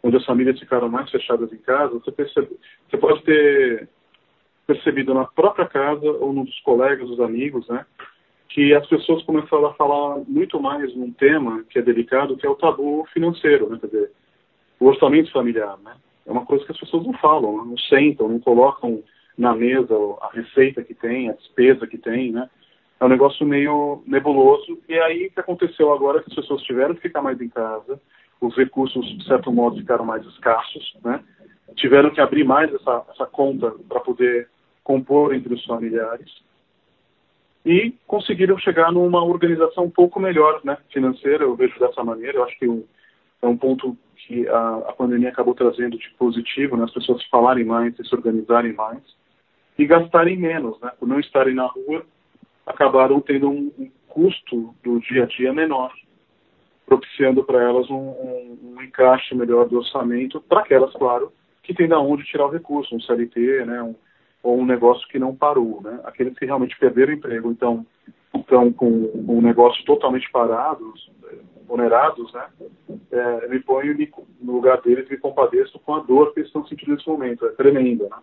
onde 0.02 0.18
as 0.18 0.26
famílias 0.26 0.60
ficaram 0.60 0.90
mais 0.90 1.10
fechadas 1.10 1.50
em 1.54 1.56
casa, 1.56 1.94
você, 1.94 2.12
percebe, 2.12 2.50
você 2.90 2.98
pode 2.98 3.22
ter 3.22 3.88
percebido 4.66 5.14
na 5.14 5.24
própria 5.24 5.66
casa 5.66 6.10
ou 6.10 6.34
nos 6.34 6.60
colegas, 6.60 7.08
os 7.08 7.20
amigos, 7.20 7.66
né? 7.66 7.86
Que 8.50 8.74
as 8.74 8.86
pessoas 8.86 9.22
começaram 9.22 9.64
a 9.68 9.74
falar 9.74 10.18
muito 10.28 10.60
mais 10.60 10.94
num 10.94 11.10
tema 11.10 11.64
que 11.70 11.78
é 11.78 11.82
delicado, 11.82 12.36
que 12.36 12.46
é 12.46 12.50
o 12.50 12.56
tabu 12.56 13.06
financeiro, 13.10 13.70
né? 13.70 13.78
Quer 13.80 13.86
dizer, 13.86 14.10
o 14.78 14.84
orçamento 14.84 15.32
familiar, 15.32 15.78
né? 15.82 15.94
É 16.26 16.30
uma 16.30 16.44
coisa 16.44 16.64
que 16.64 16.72
as 16.72 16.78
pessoas 16.78 17.04
não 17.04 17.12
falam, 17.14 17.58
né? 17.58 17.64
não 17.66 17.78
sentam, 17.78 18.28
não 18.28 18.40
colocam 18.40 19.02
na 19.36 19.54
mesa 19.54 19.94
a 20.20 20.30
receita 20.32 20.82
que 20.82 20.94
tem, 20.94 21.28
a 21.28 21.32
despesa 21.32 21.86
que 21.86 21.98
tem, 21.98 22.32
né? 22.32 22.48
é 23.00 23.04
um 23.04 23.08
negócio 23.08 23.44
meio 23.44 24.02
nebuloso. 24.06 24.78
E 24.88 24.94
aí 24.98 25.26
o 25.26 25.32
que 25.32 25.40
aconteceu 25.40 25.92
agora 25.92 26.18
é 26.18 26.22
que 26.22 26.30
as 26.30 26.36
pessoas 26.36 26.62
tiveram 26.62 26.94
que 26.94 27.02
ficar 27.02 27.22
mais 27.22 27.40
em 27.40 27.48
casa, 27.48 28.00
os 28.40 28.56
recursos, 28.56 29.06
de 29.18 29.24
certo 29.24 29.52
modo, 29.52 29.76
ficaram 29.76 30.04
mais 30.04 30.24
escassos, 30.26 30.96
né? 31.04 31.20
Tiveram 31.76 32.10
que 32.10 32.20
abrir 32.20 32.44
mais 32.44 32.72
essa, 32.74 33.04
essa 33.10 33.26
conta 33.26 33.70
para 33.88 34.00
poder 34.00 34.48
compor 34.84 35.34
entre 35.34 35.54
os 35.54 35.64
familiares 35.64 36.30
e 37.64 37.94
conseguiram 38.06 38.58
chegar 38.58 38.90
numa 38.92 39.22
organização 39.24 39.84
um 39.84 39.90
pouco 39.90 40.18
melhor, 40.18 40.60
né, 40.64 40.76
financeira, 40.92 41.44
eu 41.44 41.54
vejo 41.54 41.78
dessa 41.78 42.02
maneira, 42.02 42.38
eu 42.38 42.44
acho 42.44 42.58
que 42.58 42.68
um, 42.68 42.84
é 43.40 43.46
um 43.46 43.56
ponto 43.56 43.96
que 44.26 44.48
a, 44.48 44.76
a, 44.88 44.92
pandemia 44.92 45.28
acabou 45.28 45.54
trazendo 45.54 45.98
de 45.98 46.10
positivo, 46.18 46.76
né, 46.76 46.84
as 46.84 46.92
pessoas 46.92 47.24
falarem 47.26 47.64
mais, 47.64 47.94
se 47.96 48.14
organizarem 48.14 48.72
mais 48.72 49.02
e 49.78 49.86
gastarem 49.86 50.36
menos, 50.36 50.78
né, 50.80 50.92
por 50.98 51.08
não 51.08 51.18
estarem 51.18 51.54
na 51.54 51.66
rua, 51.66 52.04
acabaram 52.66 53.20
tendo 53.20 53.48
um, 53.48 53.72
um 53.78 53.90
custo 54.08 54.74
do 54.82 55.00
dia 55.00 55.24
a 55.24 55.26
dia 55.26 55.52
menor, 55.52 55.92
propiciando 56.86 57.42
para 57.42 57.62
elas 57.62 57.88
um, 57.90 57.94
um, 57.94 58.58
um, 58.76 58.82
encaixe 58.82 59.34
melhor 59.34 59.68
do 59.68 59.78
orçamento, 59.78 60.40
para 60.40 60.60
aquelas, 60.60 60.92
claro, 60.92 61.32
que 61.62 61.74
tem 61.74 61.88
da 61.88 61.98
onde 61.98 62.24
tirar 62.24 62.46
o 62.46 62.50
recurso, 62.50 62.94
um 62.94 63.00
CLT, 63.00 63.64
né, 63.64 63.82
um, 63.82 63.94
ou 64.42 64.58
um 64.58 64.66
negócio 64.66 65.06
que 65.08 65.18
não 65.18 65.34
parou, 65.34 65.80
né? 65.82 66.00
Aqueles 66.04 66.36
que 66.36 66.44
realmente 66.44 66.76
perderam 66.76 67.12
o 67.12 67.16
emprego, 67.16 67.50
então 67.50 67.86
estão 68.34 68.72
com 68.72 68.88
um 69.14 69.40
negócio 69.40 69.84
totalmente 69.84 70.28
parados, 70.32 71.08
onerados, 71.68 72.32
né? 72.32 72.46
É, 73.10 73.48
me 73.48 73.60
ponho 73.60 73.96
no 74.40 74.52
lugar 74.52 74.80
deles 74.80 75.08
me 75.08 75.16
compadeço 75.16 75.78
com 75.80 75.94
a 75.94 76.00
dor 76.00 76.32
que 76.32 76.40
eles 76.40 76.48
estão 76.48 76.66
sentindo 76.66 76.92
nesse 76.92 77.08
momento, 77.08 77.46
é 77.46 77.50
tremenda, 77.50 78.08
né? 78.08 78.16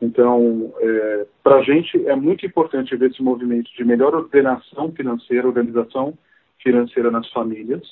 Então, 0.00 0.74
é, 0.78 1.26
para 1.42 1.56
a 1.56 1.62
gente 1.62 2.06
é 2.06 2.14
muito 2.14 2.44
importante 2.44 2.94
ver 2.96 3.10
esse 3.10 3.22
movimento 3.22 3.70
de 3.74 3.84
melhor 3.84 4.14
ordenação 4.14 4.92
financeira, 4.92 5.46
organização 5.46 6.16
financeira 6.62 7.10
nas 7.10 7.30
famílias. 7.30 7.82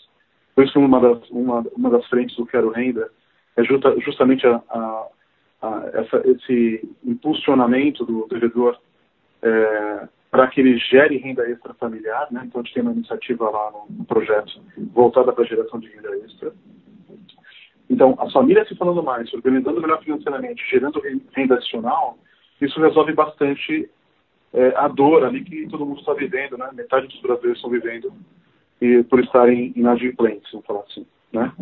Por 0.55 0.65
isso, 0.65 0.79
uma 0.79 1.01
das, 1.01 1.31
uma, 1.31 1.65
uma 1.75 1.91
das 1.91 2.07
frentes 2.09 2.37
do 2.37 2.45
Quero 2.45 2.71
Renda 2.71 3.11
é 3.57 3.65
justa, 3.65 3.99
justamente 4.01 4.47
a, 4.47 4.63
a 4.69 5.09
essa, 5.95 6.23
esse 6.29 6.89
impulsionamento 7.05 8.05
do 8.05 8.27
devedor 8.29 8.79
é, 9.43 10.09
para 10.31 10.47
que 10.49 10.61
ele 10.61 10.79
gere 10.79 11.17
renda 11.17 11.49
extra 11.49 11.73
familiar, 11.75 12.29
né? 12.31 12.43
Então 12.45 12.61
a 12.61 12.65
gente 12.65 12.75
tem 12.75 12.83
uma 12.83 12.93
iniciativa 12.93 13.49
lá 13.49 13.73
no, 13.91 14.05
projeto 14.05 14.61
voltada 14.93 15.33
para 15.33 15.45
a 15.45 15.47
geração 15.47 15.81
de 15.81 15.89
renda 15.89 16.15
extra. 16.19 16.53
Então, 17.89 18.15
as 18.19 18.33
famílias 18.33 18.69
se 18.69 18.77
falando 18.77 19.03
mais, 19.03 19.33
organizando 19.33 19.81
melhor 19.81 20.03
financeiramente, 20.03 20.63
gerando 20.71 21.03
renda 21.35 21.55
adicional, 21.55 22.19
isso 22.61 22.79
resolve 22.81 23.15
bastante 23.15 23.89
é, 24.53 24.75
a 24.77 24.89
dor 24.89 25.25
ali 25.25 25.43
que 25.43 25.67
todo 25.69 25.87
mundo 25.87 26.01
está 26.01 26.13
vivendo, 26.13 26.59
né? 26.59 26.69
Metade 26.75 27.07
dos 27.07 27.21
brasileiros 27.21 27.59
estão 27.59 27.71
vivendo 27.71 28.13
e 28.81 29.03
por 29.05 29.21
estarem 29.21 29.73
inadimplentes, 29.75 30.53
vamos 30.53 30.67
falar 30.67 30.81
assim, 30.81 31.07
né? 31.33 31.53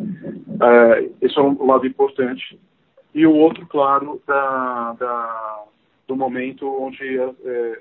É, 0.61 1.11
esse 1.23 1.39
é 1.39 1.43
um 1.43 1.65
lado 1.65 1.87
importante 1.87 2.59
e 3.15 3.27
o 3.27 3.35
outro, 3.35 3.67
claro, 3.67 4.21
da, 4.27 4.93
da 4.95 5.65
do 6.07 6.15
momento 6.15 6.69
onde 6.83 7.19
é, 7.19 7.81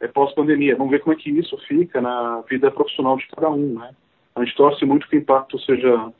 é, 0.00 0.08
pós-pandemia. 0.08 0.76
Vamos 0.76 0.90
ver 0.90 1.00
como 1.00 1.14
é 1.14 1.16
que 1.16 1.30
isso 1.30 1.56
fica 1.66 2.00
na 2.00 2.40
vida 2.42 2.70
profissional 2.70 3.16
de 3.16 3.26
cada 3.28 3.50
um, 3.50 3.78
né? 3.78 3.90
A 4.34 4.44
gente 4.44 4.56
torce 4.56 4.84
muito 4.84 5.08
que 5.08 5.16
o 5.16 5.18
impacto 5.18 5.58
seja 5.60 6.12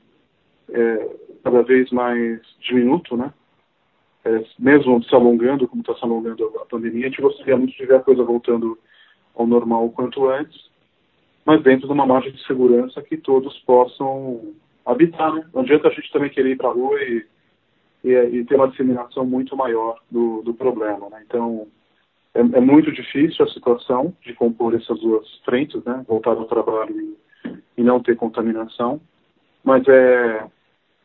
é, 0.70 1.16
cada 1.44 1.62
vez 1.62 1.90
mais 1.90 2.40
diminuto, 2.60 3.16
né? 3.16 3.32
É, 4.24 4.44
mesmo 4.58 5.02
se 5.04 5.14
alongando, 5.14 5.68
como 5.68 5.82
está 5.82 5.94
se 5.94 6.04
alongando 6.04 6.44
a 6.60 6.66
pandemia, 6.66 7.06
a 7.06 7.08
gente 7.08 7.22
gostaria 7.22 7.56
muito 7.56 7.76
de 7.76 7.86
ver 7.86 7.96
a 7.96 8.00
coisa 8.00 8.24
voltando 8.24 8.78
ao 9.34 9.46
normal 9.46 9.86
o 9.86 9.92
quanto 9.92 10.28
antes, 10.28 10.68
mas 11.46 11.62
dentro 11.62 11.86
de 11.86 11.92
uma 11.92 12.04
margem 12.04 12.32
de 12.32 12.44
segurança 12.44 13.00
que 13.00 13.16
todos 13.16 13.56
possam 13.60 14.52
habitar, 14.84 15.32
né? 15.32 15.46
Não 15.54 15.62
adianta 15.62 15.88
a 15.88 15.92
gente 15.92 16.10
também 16.12 16.30
querer 16.30 16.50
ir 16.50 16.56
para 16.56 16.68
a 16.68 16.72
rua 16.72 17.00
e 17.02 17.24
e, 18.02 18.10
e 18.10 18.44
ter 18.44 18.56
uma 18.56 18.68
disseminação 18.68 19.24
muito 19.24 19.56
maior 19.56 19.98
do, 20.10 20.42
do 20.42 20.54
problema. 20.54 21.08
Né? 21.10 21.22
Então, 21.26 21.66
é, 22.34 22.40
é, 22.40 22.60
muito 22.60 22.92
difícil 22.92 23.44
a 23.44 23.48
situação 23.48 24.14
de 24.22 24.34
compor 24.34 24.74
essas 24.74 25.00
duas 25.00 25.26
frentes, 25.44 25.82
né? 25.84 26.04
voltar 26.06 26.32
ao 26.32 26.44
trabalho 26.44 26.94
e, 27.00 27.18
e 27.78 27.82
não 27.82 28.00
ter 28.00 28.16
contaminação, 28.16 29.00
mas 29.64 29.86
é, 29.88 30.46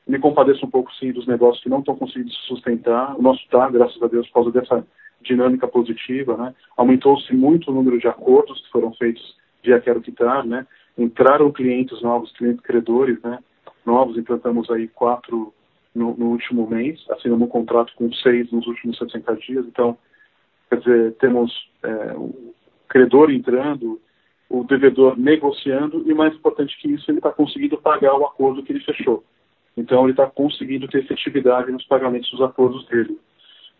me 0.07 0.19
compadeço 0.19 0.65
um 0.65 0.69
pouco, 0.69 0.93
sim, 0.95 1.11
dos 1.11 1.25
negócios 1.27 1.63
que 1.63 1.69
não 1.69 1.79
estão 1.79 1.95
conseguindo 1.95 2.31
se 2.31 2.41
sustentar. 2.47 3.17
O 3.17 3.21
nosso 3.21 3.41
está, 3.41 3.69
graças 3.69 4.01
a 4.01 4.07
Deus, 4.07 4.27
por 4.27 4.33
causa 4.33 4.51
dessa 4.51 4.85
dinâmica 5.21 5.67
positiva, 5.67 6.35
né? 6.35 6.53
Aumentou-se 6.75 7.33
muito 7.33 7.71
o 7.71 7.73
número 7.73 7.97
de 7.97 8.07
acordos 8.07 8.59
que 8.61 8.71
foram 8.71 8.93
feitos 8.93 9.35
via 9.63 9.79
Quero 9.79 10.01
Quitar, 10.01 10.45
né? 10.45 10.67
Entraram 10.97 11.51
clientes 11.51 12.01
novos, 12.01 12.31
clientes 12.33 12.61
credores, 12.61 13.21
né? 13.21 13.39
Novos, 13.85 14.17
implantamos 14.17 14.69
aí 14.69 14.87
quatro 14.89 15.53
no, 15.95 16.15
no, 16.17 16.27
último 16.27 16.67
mês, 16.67 17.03
assinamos 17.09 17.47
um 17.47 17.51
contrato 17.51 17.93
com 17.95 18.11
seis 18.13 18.51
nos 18.51 18.67
últimos 18.67 18.97
60 18.97 19.35
dias. 19.37 19.65
Então, 19.65 19.97
quer 20.73 20.79
dizer, 20.79 21.13
temos 21.13 21.51
é, 21.83 22.13
o 22.15 22.53
credor 22.87 23.31
entrando, 23.31 24.01
o 24.49 24.63
devedor 24.63 25.17
negociando 25.17 26.03
e, 26.09 26.13
mais 26.13 26.33
importante 26.33 26.77
que 26.79 26.91
isso, 26.91 27.09
ele 27.09 27.19
está 27.19 27.31
conseguindo 27.31 27.77
pagar 27.77 28.15
o 28.15 28.25
acordo 28.25 28.63
que 28.63 28.71
ele 28.71 28.83
fechou. 28.83 29.23
Então, 29.75 30.03
ele 30.03 30.11
está 30.11 30.27
conseguindo 30.27 30.87
ter 30.87 30.99
efetividade 30.99 31.71
nos 31.71 31.85
pagamentos 31.85 32.29
dos 32.29 32.41
acordos 32.41 32.85
dele. 32.87 33.17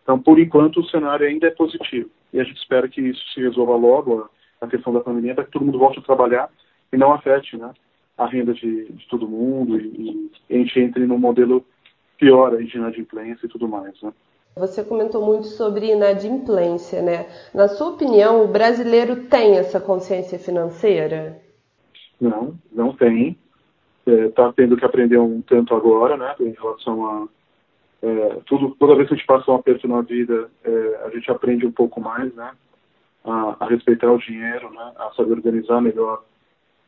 Então, 0.01 0.19
por 0.19 0.39
enquanto, 0.39 0.79
o 0.79 0.89
cenário 0.89 1.27
ainda 1.27 1.47
é 1.47 1.51
positivo. 1.51 2.09
E 2.31 2.39
a 2.39 2.43
gente 2.43 2.57
espera 2.57 2.88
que 2.88 3.01
isso 3.01 3.23
se 3.33 3.41
resolva 3.41 3.75
logo, 3.75 4.29
a, 4.59 4.67
questão 4.67 4.91
da 4.93 5.01
pandemia, 5.01 5.35
para 5.35 5.43
que 5.43 5.51
todo 5.51 5.65
mundo 5.65 5.77
volte 5.77 6.00
a 6.00 6.03
trabalhar 6.03 6.50
e 6.91 6.97
não 6.97 7.13
afete 7.13 7.55
né, 7.57 7.71
a 8.17 8.25
renda 8.25 8.53
de, 8.53 8.85
de 8.91 9.07
todo 9.07 9.27
mundo 9.27 9.79
e, 9.79 10.31
e 10.50 10.55
a 10.55 10.57
gente 10.57 10.79
entre 10.79 11.05
num 11.05 11.19
modelo 11.19 11.65
piora 12.17 12.63
de 12.63 12.77
inadimplência 12.77 13.45
e 13.45 13.50
tudo 13.50 13.67
mais, 13.67 14.01
né? 14.01 14.12
Você 14.55 14.83
comentou 14.83 15.25
muito 15.25 15.48
sobre 15.48 15.91
inadimplência, 15.91 17.01
né? 17.01 17.25
Na 17.53 17.67
sua 17.67 17.89
opinião, 17.89 18.43
o 18.43 18.48
brasileiro 18.48 19.25
tem 19.25 19.57
essa 19.57 19.79
consciência 19.79 20.38
financeira? 20.38 21.41
Não, 22.22 22.53
não 22.72 22.93
tem. 22.93 23.38
Está 24.05 24.48
é, 24.50 24.51
tendo 24.55 24.77
que 24.77 24.86
aprender 24.86 25.17
um 25.17 25.41
tanto 25.41 25.74
agora, 25.74 26.17
né? 26.17 26.36
Em 26.39 26.51
relação 26.51 27.05
a 27.05 27.27
é, 28.03 28.41
tudo, 28.45 28.75
toda 28.77 28.95
vez 28.95 29.07
que 29.07 29.13
a 29.13 29.17
gente 29.17 29.25
passa 29.25 29.50
um 29.50 29.55
aperto 29.55 29.88
na 29.88 30.01
vida, 30.01 30.50
é, 30.63 31.01
a 31.05 31.10
gente 31.10 31.31
aprende 31.31 31.65
um 31.65 31.72
pouco 31.72 32.01
mais, 32.01 32.33
né? 32.36 32.51
A, 33.24 33.55
a, 33.62 33.67
respeitar 33.67 34.12
o 34.12 34.17
dinheiro, 34.17 34.69
né? 34.72 34.91
A 34.98 35.12
saber 35.15 35.31
organizar 35.31 35.81
melhor 35.81 36.22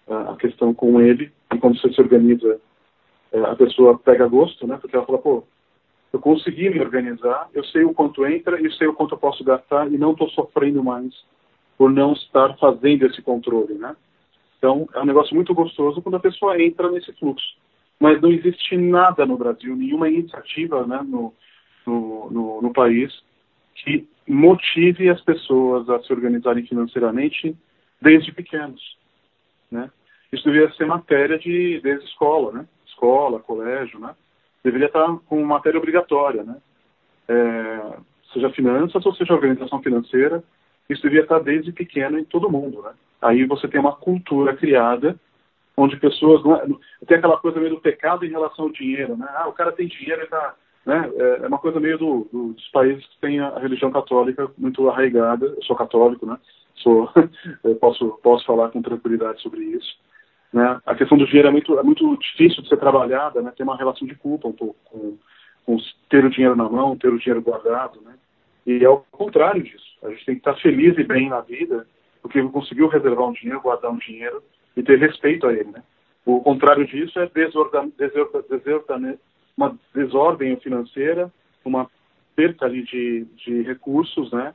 a, 0.08 0.34
a 0.34 0.36
questão 0.36 0.74
com 0.74 1.00
ele. 1.00 1.32
E 1.54 1.58
quando 1.58 1.80
você 1.80 1.92
se 1.94 2.02
organiza 2.02 2.60
é, 3.32 3.40
a 3.40 3.56
pessoa 3.56 3.98
pega 3.98 4.28
gosto, 4.28 4.68
né? 4.68 4.78
Porque 4.80 4.96
ela 4.96 5.06
fala, 5.06 5.18
pô, 5.18 5.44
eu 6.14 6.20
consegui 6.20 6.70
me 6.70 6.80
organizar, 6.80 7.50
eu 7.54 7.64
sei 7.66 7.84
o 7.84 7.94
quanto 7.94 8.26
entra 8.26 8.60
e 8.60 8.72
sei 8.74 8.88
o 8.88 8.94
quanto 8.94 9.16
eu 9.16 9.18
posso 9.18 9.44
gastar 9.44 9.92
e 9.92 9.98
não 9.98 10.12
estou 10.12 10.30
sofrendo 10.30 10.84
mais 10.84 11.14
por 11.78 11.92
não 11.92 12.14
estar 12.14 12.56
fazendo 12.58 13.06
esse 13.06 13.22
controle, 13.22 13.74
né? 13.74 13.96
Então, 14.58 14.88
é 14.94 15.00
um 15.02 15.06
negócio 15.06 15.36
muito 15.36 15.54
gostoso 15.54 16.02
quando 16.02 16.16
a 16.16 16.20
pessoa 16.20 16.62
entra 16.62 16.90
nesse 16.90 17.12
fluxo. 17.14 17.46
Mas 18.00 18.22
não 18.22 18.32
existe 18.32 18.78
nada 18.78 19.26
no 19.26 19.38
Brasil, 19.38 19.76
nenhuma 19.76 20.10
iniciativa 20.10 20.86
né, 20.88 21.02
no, 21.06 21.34
no, 21.86 22.30
no, 22.32 22.62
no 22.62 22.74
país 22.74 23.14
que 23.76 24.08
motive 24.28 25.10
as 25.10 25.22
pessoas 25.22 25.90
a 25.90 26.02
se 26.02 26.12
organizarem 26.12 26.66
financeiramente 26.66 27.56
desde 28.02 28.32
pequenos, 28.32 28.98
né? 29.70 29.92
Isso 30.32 30.44
deveria 30.46 30.72
ser 30.74 30.86
matéria 30.86 31.38
de 31.38 31.80
desde 31.82 32.06
escola, 32.06 32.52
né? 32.52 32.68
escola, 32.96 33.40
colégio, 33.40 34.00
né? 34.00 34.16
Deveria 34.66 34.88
estar 34.88 35.16
com 35.28 35.46
matéria 35.46 35.78
obrigatória, 35.78 36.44
né? 36.44 36.58
É, 37.30 37.98
seja 38.34 38.50
finanças 38.50 39.06
ou 39.06 39.14
seja 39.14 39.32
organização 39.32 39.80
financeira, 39.80 40.44
isso 40.90 41.04
deveria 41.04 41.22
estar 41.22 41.38
desde 41.38 41.72
pequeno 41.72 42.18
em 42.18 42.26
todo 42.26 42.50
mundo, 42.50 42.82
né? 42.82 42.92
Aí 43.22 43.46
você 43.46 43.68
tem 43.68 43.80
uma 43.80 43.96
cultura 43.96 44.56
criada 44.56 45.20
onde 45.78 45.98
pessoas 45.98 46.42
é, 46.64 47.06
tem 47.06 47.18
aquela 47.18 47.38
coisa 47.38 47.60
meio 47.60 47.76
do 47.76 47.80
pecado 47.80 48.26
em 48.26 48.32
relação 48.32 48.66
ao 48.66 48.72
dinheiro, 48.72 49.16
né? 49.16 49.28
Ah, 49.36 49.48
o 49.48 49.54
cara 49.54 49.72
tem 49.72 49.88
dinheiro 49.88 50.24
e 50.24 50.28
tá, 50.28 50.56
né? 50.84 51.12
É, 51.16 51.44
é 51.44 51.48
uma 51.48 51.60
coisa 51.60 51.80
meio 51.80 52.00
do, 52.00 52.28
do, 52.34 52.54
dos 52.54 52.68
países 52.70 53.06
que 53.06 53.20
tem 53.22 53.40
a 53.40 53.60
religião 53.60 53.92
católica 53.92 54.50
muito 54.58 54.90
arraigada. 54.90 55.46
Eu 55.46 55.62
sou 55.62 55.76
católico, 55.76 56.26
né? 56.26 56.40
Sou, 56.78 57.08
posso 57.80 58.20
posso 58.24 58.44
falar 58.48 58.70
com 58.70 58.82
tranquilidade 58.82 59.40
sobre 59.44 59.62
isso. 59.62 59.96
Né? 60.54 60.80
A 60.86 60.96
questão 60.96 61.18
do 61.18 61.26
dinheiro 61.26 61.48
é 61.48 61.52
muito, 61.52 61.78
é 61.78 61.84
muito 61.84 62.18
difícil 62.18 62.64
de 62.64 62.70
ser 62.70 62.78
trabalhada, 62.78 63.42
né? 63.42 63.52
tem 63.56 63.66
uma 63.66 63.78
relação 63.78 64.08
de 64.08 64.16
culpa 64.16 64.48
um 64.48 64.54
pouco 64.54 64.76
com, 64.86 65.18
com 65.66 65.78
ter 66.10 66.24
o 66.24 66.30
dinheiro 66.30 66.56
na 66.56 66.70
mão, 66.70 66.98
ter 66.98 67.12
o 67.12 67.20
dinheiro 67.20 67.42
guardado. 67.42 68.00
Né? 68.02 68.14
E 68.66 68.84
é 68.84 68.90
o 68.90 68.98
contrário 69.12 69.62
disso. 69.62 69.86
A 70.04 70.10
gente 70.10 70.26
tem 70.26 70.36
que 70.36 70.42
estar 70.42 70.56
feliz 70.62 70.98
e 70.98 71.04
bem 71.04 71.30
na 71.30 71.42
vida 71.42 71.86
porque 72.22 72.42
conseguiu 72.50 72.88
reservar 72.88 73.28
um 73.28 73.34
dinheiro, 73.34 73.62
guardar 73.62 73.92
um 73.92 73.98
dinheiro 73.98 74.42
e 74.76 74.82
ter 74.82 74.98
respeito 74.98 75.46
a 75.46 75.54
ele. 75.54 75.72
Né? 75.72 75.84
O 76.26 76.42
contrário 76.42 76.86
disso 76.86 77.20
é 77.20 77.28
desordem, 77.28 77.94
desordem, 77.98 79.20
uma 79.56 79.78
desordem 79.94 80.56
financeira, 80.58 81.32
uma 81.64 81.90
perda 82.36 82.66
ali 82.66 82.84
de, 82.84 83.26
de 83.36 83.62
recursos, 83.62 84.32
né? 84.32 84.54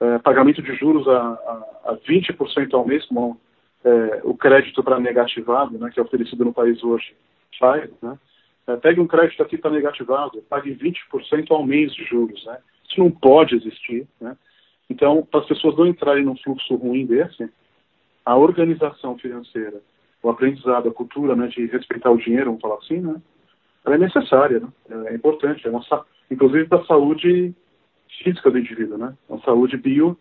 é, 0.00 0.18
pagamento 0.18 0.62
de 0.62 0.74
juros 0.74 1.06
a, 1.08 1.18
a, 1.18 1.92
a 1.92 1.96
20% 1.98 2.74
ao 2.74 2.86
mês, 2.86 3.04
como 3.06 3.38
é, 3.84 4.20
o 4.24 4.34
crédito 4.34 4.82
para 4.82 4.98
negativado, 4.98 5.78
né, 5.78 5.90
que 5.90 6.00
é 6.00 6.02
oferecido 6.02 6.44
no 6.44 6.52
país 6.52 6.82
hoje, 6.82 7.14
faz. 7.58 7.90
Né? 8.02 8.18
É, 8.66 8.76
pegue 8.76 9.00
um 9.00 9.06
crédito 9.06 9.42
aqui 9.42 9.58
para 9.58 9.70
negativado, 9.70 10.42
pague 10.48 10.74
20% 10.74 11.50
ao 11.50 11.64
mês 11.64 11.94
de 11.94 12.04
juros. 12.04 12.44
Né? 12.46 12.58
Isso 12.88 12.98
não 12.98 13.10
pode 13.10 13.54
existir. 13.54 14.06
Né? 14.20 14.36
Então, 14.88 15.26
para 15.30 15.40
as 15.40 15.46
pessoas 15.46 15.76
não 15.76 15.86
entrarem 15.86 16.24
num 16.24 16.36
fluxo 16.36 16.74
ruim 16.76 17.06
desse, 17.06 17.48
a 18.24 18.36
organização 18.36 19.18
financeira, 19.18 19.80
o 20.22 20.30
aprendizado, 20.30 20.88
a 20.88 20.92
cultura 20.92 21.36
né, 21.36 21.46
de 21.48 21.66
respeitar 21.66 22.10
o 22.10 22.16
dinheiro, 22.16 22.46
vamos 22.46 22.62
falar 22.62 22.76
assim, 22.76 23.00
né, 23.00 23.20
ela 23.84 23.96
é 23.96 23.98
necessária, 23.98 24.60
né? 24.60 24.68
é 25.10 25.14
importante, 25.14 25.66
é 25.66 25.70
uma, 25.70 25.82
inclusive 26.30 26.66
para 26.66 26.80
a 26.80 26.86
saúde 26.86 27.54
física 28.22 28.50
do 28.50 28.58
indivíduo, 28.58 28.96
né? 28.96 29.14
Uma 29.28 29.40
saúde 29.42 29.76
bio, 29.76 30.18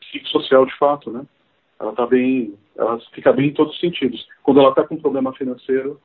psicossocial 0.00 0.64
de 0.66 0.76
fato, 0.76 1.10
né? 1.10 1.24
Ela 1.82 1.90
está 1.90 2.06
bem, 2.06 2.54
ela 2.76 3.00
fica 3.12 3.32
bem 3.32 3.48
em 3.48 3.52
todos 3.52 3.74
os 3.74 3.80
sentidos. 3.80 4.24
Quando 4.44 4.60
ela 4.60 4.68
está 4.68 4.84
com 4.84 4.94
um 4.94 5.00
problema 5.00 5.32
financeiro, 5.32 6.00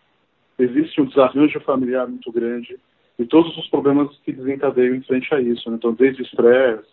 existe 0.58 1.00
um 1.00 1.06
desarranjo 1.06 1.60
familiar 1.60 2.08
muito 2.08 2.32
grande 2.32 2.80
e 3.20 3.26
todos 3.26 3.56
os 3.56 3.70
problemas 3.70 4.10
que 4.26 4.34
desencadeiam 4.34 4.96
em 4.96 5.04
frente 5.04 5.32
a 5.36 5.40
isso. 5.40 5.70
Né? 5.70 5.78
Então, 5.78 5.94
desde 5.94 6.24
estresse, 6.24 6.88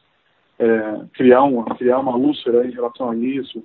é, 0.59 1.01
criar, 1.15 1.45
uma, 1.45 1.65
criar 1.77 1.99
uma 1.99 2.15
úlcera 2.15 2.67
em 2.67 2.73
relação 2.73 3.09
a 3.09 3.17
isso, 3.17 3.65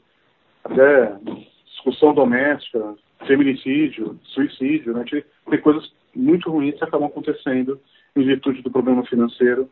até 0.63 1.17
discussão 1.65 2.13
doméstica, 2.13 2.95
feminicídio, 3.27 4.17
suicídio, 4.23 4.93
né? 4.93 5.03
Tem 5.49 5.61
coisas 5.61 5.91
muito 6.15 6.49
ruins 6.49 6.77
que 6.77 6.83
acabam 6.83 7.07
acontecendo 7.07 7.77
em 8.15 8.23
virtude 8.23 8.61
do 8.61 8.71
problema 8.71 9.05
financeiro. 9.05 9.69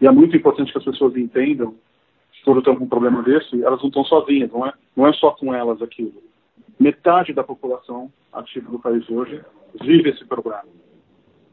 E 0.00 0.06
é 0.06 0.10
muito 0.10 0.36
importante 0.36 0.70
que 0.70 0.78
as 0.78 0.84
pessoas 0.84 1.16
entendam 1.16 1.74
quando 2.46 2.78
com 2.78 2.84
um 2.84 2.88
problema 2.88 3.24
desse, 3.24 3.60
elas 3.64 3.80
não 3.80 3.88
estão 3.88 4.04
sozinhas, 4.04 4.52
não 4.52 4.64
é, 4.64 4.72
não 4.94 5.06
é 5.06 5.12
só 5.14 5.32
com 5.32 5.52
elas 5.52 5.82
aquilo. 5.82 6.12
Metade 6.78 7.32
da 7.32 7.42
população 7.42 8.12
ativa 8.32 8.70
do 8.70 8.78
país 8.78 9.08
hoje 9.10 9.42
vive 9.82 10.10
esse 10.10 10.24
problema. 10.24 10.62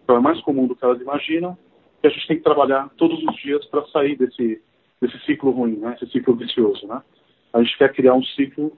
Então 0.03 0.17
é 0.17 0.19
mais 0.19 0.39
comum 0.41 0.67
do 0.67 0.75
que 0.75 0.85
elas 0.85 1.01
imaginam 1.01 1.57
e 2.03 2.07
a 2.07 2.09
gente 2.11 2.27
tem 2.27 2.37
que 2.37 2.43
trabalhar 2.43 2.89
todos 2.95 3.23
os 3.23 3.35
dias 3.37 3.65
para 3.65 3.83
sair 3.87 4.15
desse, 4.15 4.61
desse 5.01 5.17
ciclo 5.25 5.49
ruim, 5.49 5.77
né? 5.77 5.97
esse 5.99 6.11
ciclo 6.11 6.35
vicioso. 6.35 6.85
Né? 6.85 7.01
A 7.53 7.63
gente 7.63 7.75
quer 7.75 7.91
criar 7.91 8.13
um 8.13 8.23
ciclo 8.23 8.71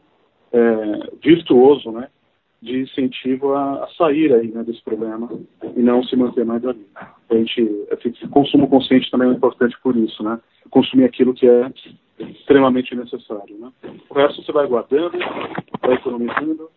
é, 0.53 1.09
virtuoso, 1.21 1.91
né? 1.91 2.07
de 2.61 2.79
incentivo 2.79 3.53
a, 3.53 3.83
a 3.83 3.87
sair 3.97 4.33
aí, 4.33 4.47
né, 4.47 4.63
desse 4.63 4.81
problema 4.81 5.29
e 5.75 5.81
não 5.81 6.01
se 6.01 6.15
manter 6.15 6.45
mais 6.45 6.65
ali. 6.65 6.87
A 7.29 7.35
gente, 7.35 7.61
esse 7.91 8.27
consumo 8.29 8.69
consciente 8.69 9.11
também 9.11 9.29
é 9.29 9.33
importante 9.33 9.77
por 9.83 9.95
isso, 9.95 10.23
né? 10.23 10.39
Consumir 10.71 11.03
aquilo 11.03 11.33
que 11.33 11.45
é 11.47 11.71
extremamente 12.19 12.95
necessário, 12.95 13.57
né? 13.57 13.71
O 14.09 14.13
resto 14.13 14.43
você 14.43 14.51
vai 14.51 14.67
guardando, 14.67 15.17
vai 15.81 15.95
economizando, 15.95 16.69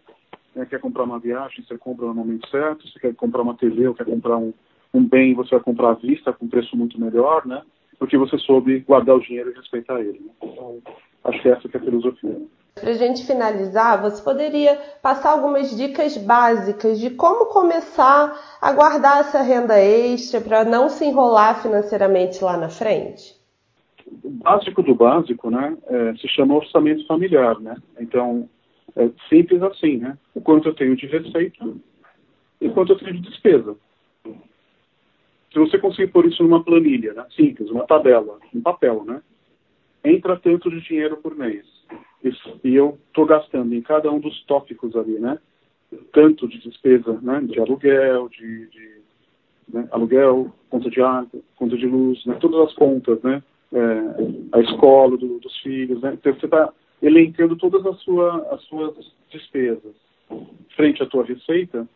né? 0.55 0.67
quer 0.67 0.81
comprar 0.81 1.05
uma 1.05 1.19
viagem, 1.19 1.65
você 1.65 1.79
compra 1.79 2.07
no 2.07 2.15
momento 2.15 2.49
certo, 2.49 2.87
você 2.89 2.99
quer 2.99 3.15
comprar 3.15 3.43
uma 3.43 3.55
TV 3.55 3.89
ou 3.89 3.95
quer 3.95 4.05
comprar 4.05 4.37
um, 4.37 4.53
um 4.93 5.05
bem, 5.05 5.35
você 5.35 5.51
vai 5.51 5.61
comprar 5.61 5.91
à 5.91 5.95
vista 5.95 6.33
com 6.33 6.49
preço 6.49 6.77
muito 6.77 7.01
melhor, 7.01 7.47
né? 7.47 7.63
Porque 7.99 8.17
você 8.17 8.39
soube 8.39 8.81
guardar 8.81 9.17
o 9.17 9.21
dinheiro 9.21 9.51
e 9.51 9.55
respeitar 9.55 10.01
ele. 10.01 10.21
Né? 10.21 10.31
Então, 10.43 10.79
acho 11.25 11.43
que 11.43 11.49
essa 11.49 11.69
que 11.69 11.77
é 11.77 11.81
a 11.81 11.83
filosofia. 11.83 12.41
Para 12.75 12.91
a 12.91 12.95
gente 12.95 13.27
finalizar, 13.27 14.01
você 14.01 14.23
poderia 14.23 14.77
passar 15.03 15.33
algumas 15.33 15.77
dicas 15.77 16.17
básicas 16.17 17.01
de 17.01 17.11
como 17.11 17.47
começar 17.47 18.59
a 18.61 18.73
guardar 18.73 19.21
essa 19.21 19.43
renda 19.43 19.79
extra 19.81 20.41
para 20.41 20.65
não 20.65 20.89
se 20.89 21.05
enrolar 21.05 21.61
financeiramente 21.61 22.43
lá 22.43 22.57
na 22.57 22.69
frente? 22.69 23.38
O 24.25 24.31
básico 24.31 24.83
do 24.83 24.95
básico, 24.95 25.51
né, 25.51 25.77
é, 25.87 26.15
se 26.17 26.29
chama 26.29 26.55
orçamento 26.55 27.07
familiar, 27.07 27.61
né? 27.61 27.77
Então, 28.01 28.49
é 28.97 29.11
simples 29.29 29.63
assim, 29.63 29.99
né? 29.99 30.17
O 30.35 30.41
quanto 30.41 30.69
eu 30.69 30.75
tenho 30.75 30.97
de 30.97 31.07
receita 31.07 31.69
e 32.61 32.69
quanto 32.71 32.93
eu 32.93 32.99
tenho 32.99 33.15
de 33.15 33.21
despesa. 33.21 33.77
Se 34.25 35.59
você 35.59 35.79
conseguir 35.79 36.13
pôr 36.13 36.27
isso 36.27 36.43
numa 36.43 36.63
planilha, 36.63 37.13
né? 37.15 37.27
simples, 37.35 37.71
uma 37.71 37.87
tabela, 37.87 38.39
um 38.55 38.61
papel, 38.61 39.05
né? 39.05 39.23
Entra 40.05 40.37
tanto 40.37 40.71
de 40.71 40.81
dinheiro 40.81 41.17
por 41.19 41.35
mês 41.35 41.67
e 42.65 42.75
eu 42.75 42.99
estou 43.07 43.27
gastando 43.27 43.75
em 43.75 43.81
cada 43.81 44.11
um 44.11 44.19
dos 44.19 44.43
tópicos 44.45 44.95
ali, 44.97 45.19
né? 45.19 45.39
Tanto 46.13 46.49
de 46.49 46.59
despesa, 46.59 47.19
né? 47.23 47.41
De 47.43 47.59
aluguel, 47.61 48.29
de, 48.29 48.67
de 48.67 49.01
né? 49.69 49.89
aluguel, 49.91 50.53
conta 50.69 50.91
de 50.91 51.01
água, 51.01 51.41
conta 51.57 51.77
de 51.77 51.87
luz, 51.87 52.25
né? 52.27 52.37
Todas 52.41 52.69
as 52.69 52.75
contas, 52.75 53.23
né? 53.23 53.43
É, 53.73 54.57
a 54.57 54.61
escola 54.61 55.17
do, 55.17 55.39
dos 55.39 55.57
filhos, 55.59 56.01
né? 56.01 56.15
Então 56.15 56.33
você 56.33 56.47
está 56.47 56.73
elencando 57.03 57.55
todas 57.57 57.85
as, 57.85 58.01
sua, 58.01 58.47
as 58.51 58.63
suas 58.63 58.95
despesas 59.31 59.95
frente 60.75 61.03
à 61.03 61.07
tua 61.07 61.25
receita, 61.25 61.87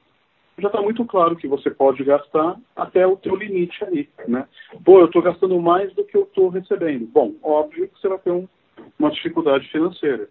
já 0.59 0.69
está 0.69 0.83
muito 0.83 1.05
claro 1.05 1.37
que 1.37 1.49
você 1.49 1.71
pode 1.71 2.05
gastar 2.05 2.57
até 2.77 3.07
o 3.07 3.17
teu 3.17 3.35
limite 3.35 3.83
aí, 3.85 4.09
né? 4.29 4.47
Pô, 4.85 5.01
eu 5.01 5.07
estou 5.07 5.23
gastando 5.23 5.59
mais 5.61 5.93
do 5.95 6.05
que 6.05 6.17
eu 6.17 6.25
estou 6.25 6.49
recebendo. 6.49 7.07
Bom, 7.07 7.33
óbvio 7.43 7.89
que 7.89 7.99
você 7.99 8.09
vai 8.09 8.19
ter 8.19 8.31
um 8.31 8.47
uma 8.99 9.11
dificuldade 9.11 9.69
financeira. 9.69 10.29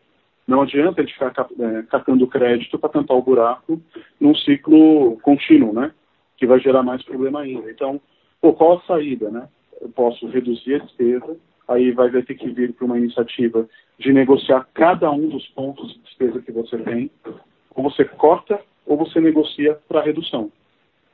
Não 0.47 0.61
adianta 0.61 1.01
ele 1.01 1.11
ficar 1.11 1.33
é, 1.59 1.81
catando 1.83 2.27
crédito 2.27 2.77
para 2.79 2.89
tampar 2.89 3.17
o 3.17 3.21
buraco 3.21 3.81
num 4.19 4.35
ciclo 4.35 5.17
contínuo, 5.21 5.73
né? 5.73 5.93
Que 6.37 6.47
vai 6.47 6.59
gerar 6.59 6.83
mais 6.83 7.03
problema 7.03 7.41
ainda. 7.41 7.69
Então, 7.69 8.01
pô, 8.41 8.53
qual 8.53 8.77
a 8.77 8.81
saída, 8.81 9.29
né? 9.29 9.47
Eu 9.81 9.89
posso 9.89 10.27
reduzir 10.27 10.75
a 10.75 10.85
despesa, 10.85 11.37
aí 11.67 11.91
vai, 11.91 12.09
ter 12.21 12.35
que 12.35 12.49
vir 12.49 12.73
para 12.73 12.85
uma 12.85 12.97
iniciativa 12.97 13.67
de 13.97 14.13
negociar 14.13 14.67
cada 14.73 15.11
um 15.11 15.27
dos 15.29 15.47
pontos 15.49 15.93
de 15.93 15.99
despesa 15.99 16.41
que 16.41 16.51
você 16.51 16.77
tem, 16.77 17.09
ou 17.75 17.83
você 17.83 18.05
corta 18.05 18.59
ou 18.85 18.97
você 18.97 19.19
negocia 19.19 19.77
para 19.87 20.01
redução. 20.01 20.51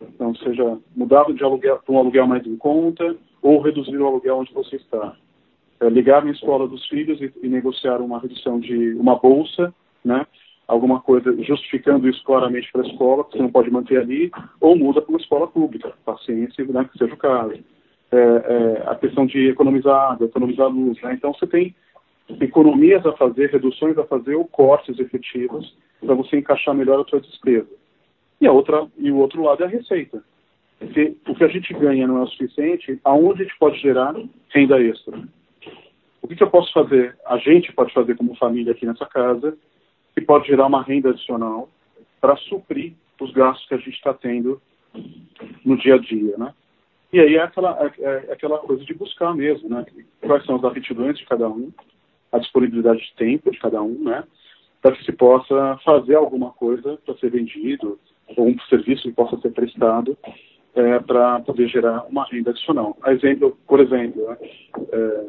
Então, 0.02 0.36
seja 0.36 0.78
mudar 0.96 1.26
de 1.34 1.44
aluguel 1.44 1.80
para 1.84 1.94
um 1.94 1.98
aluguel 1.98 2.28
mais 2.28 2.46
em 2.46 2.56
conta 2.56 3.16
ou 3.42 3.62
reduzir 3.62 3.98
o 3.98 4.06
aluguel 4.06 4.38
onde 4.38 4.54
você 4.54 4.76
está 4.76 5.16
é, 5.80 5.90
ligar 5.90 6.24
na 6.24 6.32
escola 6.32 6.68
dos 6.68 6.86
filhos 6.88 7.20
e, 7.22 7.32
e, 7.42 7.48
negociar 7.48 8.02
uma 8.02 8.20
redução 8.20 8.60
de 8.60 8.94
uma 8.96 9.16
bolsa, 9.16 9.74
né? 10.04 10.26
Alguma 10.68 11.00
coisa 11.00 11.32
justificando 11.44 12.10
isso 12.10 12.22
claramente 12.24 12.70
para 12.72 12.82
a 12.82 12.88
escola, 12.88 13.24
que 13.24 13.38
você 13.38 13.44
não 13.44 13.52
pode 13.52 13.72
manter 13.72 14.00
ali, 14.00 14.32
ou 14.60 14.76
muda 14.76 15.02
para 15.02 15.12
uma 15.12 15.20
escola 15.20 15.48
pública, 15.48 15.94
paciência, 16.04 16.66
né, 16.66 16.90
que 16.92 16.98
seja 16.98 17.14
o 17.14 17.18
caso. 17.18 17.54
É, 18.10 18.18
é, 18.18 18.84
a 18.90 18.96
questão 18.96 19.26
de 19.26 19.50
economizar 19.50 20.14
água, 20.14 20.28
economizar 20.28 20.70
luz, 20.70 21.02
né? 21.02 21.14
Então 21.14 21.34
você 21.34 21.46
tem 21.46 21.76
economias 22.40 23.06
a 23.06 23.12
fazer, 23.14 23.50
reduções 23.50 23.98
a 23.98 24.04
fazer 24.06 24.36
ou 24.36 24.46
cortes 24.46 24.98
efetivos 24.98 25.76
para 26.00 26.16
você 26.16 26.38
encaixar 26.38 26.74
melhor 26.74 27.02
a 27.02 27.06
sua 27.06 27.20
despesa. 27.20 27.70
E 28.40 28.48
a 28.48 28.52
outra 28.52 28.88
e 28.98 29.12
o 29.12 29.18
outro 29.18 29.44
lado 29.44 29.64
é 29.64 29.66
a 29.66 29.70
receita. 29.70 30.24
Porque 30.80 31.18
o 31.28 31.34
que 31.34 31.44
a 31.44 31.48
gente 31.48 31.74
ganha 31.74 32.08
não 32.08 32.20
é 32.20 32.24
o 32.24 32.28
suficiente, 32.28 33.00
aonde 33.04 33.42
a 33.42 33.46
gente 33.46 33.58
pode 33.58 33.80
gerar 33.80 34.16
renda 34.50 34.82
extra? 34.82 35.20
O 36.22 36.28
que, 36.28 36.36
que 36.36 36.44
eu 36.44 36.50
posso 36.50 36.72
fazer? 36.72 37.18
A 37.26 37.38
gente 37.38 37.74
pode 37.74 37.94
fazer 37.94 38.16
como 38.16 38.36
família 38.36 38.74
aqui 38.74 38.86
nessa 38.86 39.06
casa, 39.06 39.58
que 40.14 40.22
pode 40.22 40.48
gerar 40.48 40.68
uma 40.68 40.84
renda 40.84 41.10
adicional 41.10 41.70
para 42.22 42.36
suprir 42.38 42.94
os 43.20 43.32
gastos 43.32 43.68
que 43.68 43.74
a 43.74 43.78
gente 43.78 43.90
está 43.96 44.14
tendo 44.14 44.62
no 45.66 45.78
dia 45.78 45.96
a 45.96 45.98
dia, 45.98 46.38
né? 46.38 46.54
E 47.12 47.20
aí 47.20 47.36
é 47.36 47.42
aquela, 47.42 47.78
é, 48.00 48.26
é 48.30 48.34
aquela 48.34 48.60
coisa 48.60 48.84
de 48.84 48.94
buscar 48.94 49.34
mesmo, 49.34 49.70
né? 49.70 49.86
Quais 50.22 50.46
são 50.46 50.56
as 50.58 50.64
aptidões 50.64 51.18
de 51.18 51.26
cada 51.26 51.48
um, 51.48 51.72
a 52.32 52.40
disponibilidade 52.40 53.00
de 53.00 53.16
tempo 53.16 53.52
de 53.52 53.60
cada 53.60 53.82
um, 53.82 54.04
né? 54.04 54.24
Para 54.82 54.96
que 54.96 55.04
se 55.06 55.12
possa 55.12 55.78
fazer 55.84 56.16
alguma 56.16 56.52
coisa 56.52 56.98
para 57.06 57.16
ser 57.18 57.32
vendido, 57.32 58.00
ou 58.36 58.48
um 58.48 58.60
serviço 58.70 59.04
que 59.04 59.12
possa 59.14 59.38
ser 59.38 59.52
prestado 59.52 60.18
é, 60.76 61.00
para 61.00 61.40
poder 61.40 61.68
gerar 61.68 62.06
uma 62.10 62.26
renda 62.26 62.52
adicional. 62.52 62.98
A 63.02 63.14
exemplo, 63.14 63.58
por 63.68 63.80
exemplo, 63.80 64.28
né, 64.28 64.38
é, 64.92 65.26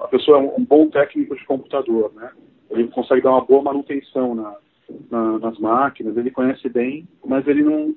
a 0.00 0.08
pessoa 0.08 0.38
é 0.38 0.40
um, 0.40 0.64
bom 0.64 0.88
técnico 0.88 1.36
de 1.36 1.44
computador, 1.44 2.12
né? 2.14 2.30
Ele 2.70 2.88
consegue 2.88 3.22
dar 3.22 3.30
uma 3.30 3.44
boa 3.44 3.62
manutenção 3.62 4.34
na, 4.34 4.56
na, 5.10 5.38
nas 5.38 5.58
máquinas, 5.58 6.16
ele 6.16 6.30
conhece 6.30 6.68
bem, 6.68 7.06
mas 7.24 7.46
ele 7.46 7.62
não 7.62 7.94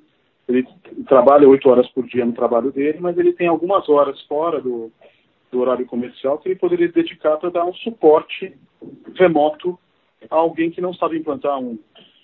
ele 0.48 0.66
trabalha 1.06 1.48
oito 1.48 1.68
horas 1.68 1.88
por 1.90 2.06
dia 2.06 2.24
no 2.24 2.32
trabalho 2.32 2.70
dele, 2.70 2.98
mas 3.00 3.16
ele 3.16 3.32
tem 3.32 3.46
algumas 3.46 3.88
horas 3.88 4.20
fora 4.22 4.60
do, 4.60 4.90
do 5.50 5.60
horário 5.60 5.86
comercial 5.86 6.38
que 6.38 6.48
ele 6.48 6.58
poderia 6.58 6.88
dedicar 6.88 7.36
para 7.36 7.50
dar 7.50 7.64
um 7.64 7.74
suporte 7.74 8.54
remoto 9.14 9.78
a 10.30 10.36
alguém 10.36 10.70
que 10.70 10.80
não 10.80 10.92
sabe 10.94 11.18
implantar 11.18 11.58
um, 11.58 11.78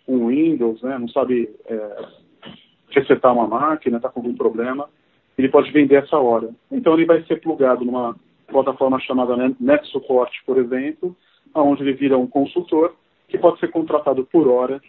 um 0.07 0.29
Windows, 0.29 0.83
né? 0.83 0.99
Não 0.99 1.09
sabe 1.09 1.49
é, 1.67 2.05
resetar 2.91 3.33
uma 3.33 3.47
máquina, 3.47 3.97
está 3.97 4.09
com 4.09 4.21
algum 4.21 4.35
problema, 4.35 4.89
ele 5.39 5.49
pode 5.49 5.71
vender 5.71 5.97
essa 5.97 6.19
hora. 6.19 6.51
Então 6.71 6.95
ele 6.95 7.07
vai 7.07 7.23
ser 7.25 7.41
plugado 7.41 7.85
numa 7.85 8.17
plataforma 8.49 8.99
chamada 9.01 9.37
NetSupport, 9.59 10.31
por 10.45 10.59
exemplo, 10.59 11.17
onde 11.55 11.83
ele 11.83 11.95
vira 11.95 12.19
um 12.19 12.27
consultor 12.27 12.95
que 13.29 13.39
pode 13.39 13.61
ser 13.61 13.69
contratado 13.69 14.25
por 14.27 14.49
hora 14.49 14.81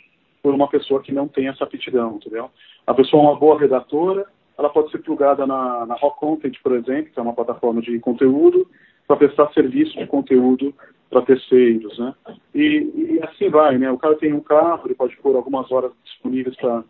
por 0.41 0.53
uma 0.53 0.67
pessoa 0.67 1.01
que 1.01 1.11
não 1.11 1.27
tem 1.27 1.47
essa 1.47 1.63
aptidão, 1.63 2.15
entendeu? 2.15 2.49
A 2.85 2.93
pessoa 2.93 3.23
é 3.23 3.25
uma 3.27 3.39
boa 3.39 3.59
redatora, 3.59 4.25
ela 4.57 4.69
pode 4.69 4.91
ser 4.91 4.99
plugada 4.99 5.45
na, 5.45 5.85
na 5.85 5.95
Rock 5.95 6.19
Content, 6.19 6.55
por 6.63 6.73
exemplo, 6.73 7.11
que 7.11 7.19
é 7.19 7.21
uma 7.21 7.33
plataforma 7.33 7.81
de 7.81 7.99
conteúdo, 7.99 8.67
para 9.07 9.17
prestar 9.17 9.51
serviço 9.53 9.97
de 9.97 10.07
conteúdo 10.07 10.73
para 11.09 11.21
terceiros, 11.23 11.99
né? 11.99 12.13
E, 12.55 12.89
e, 12.95 13.19
assim 13.23 13.49
vai, 13.49 13.77
né? 13.77 13.91
O 13.91 13.97
cara 13.97 14.15
tem 14.15 14.31
um 14.31 14.39
carro, 14.39 14.83
ele 14.85 14.95
pode 14.95 15.17
pôr 15.17 15.35
algumas 15.35 15.69
horas 15.69 15.91
disponíveis 16.05 16.55
para 16.55 16.83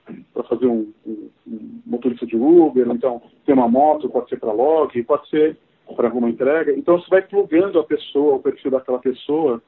fazer 0.47 0.67
um, 0.67 0.93
um, 1.05 1.29
um, 1.47 1.81
motorista 1.87 2.27
de 2.27 2.35
Uber, 2.35 2.87
então 2.89 3.19
tem 3.45 3.55
uma 3.55 3.67
moto, 3.67 4.09
pode 4.09 4.29
ser 4.29 4.39
para 4.39 4.51
log, 4.51 5.01
pode 5.03 5.27
ser 5.29 5.57
para 5.95 6.07
alguma 6.07 6.29
entrega. 6.29 6.71
Então 6.71 6.99
você 6.99 7.09
vai 7.09 7.23
plugando 7.23 7.79
a 7.79 7.83
pessoa, 7.83 8.35
o 8.35 8.39
perfil 8.39 8.69
daquela 8.69 8.99
pessoa 8.99 9.61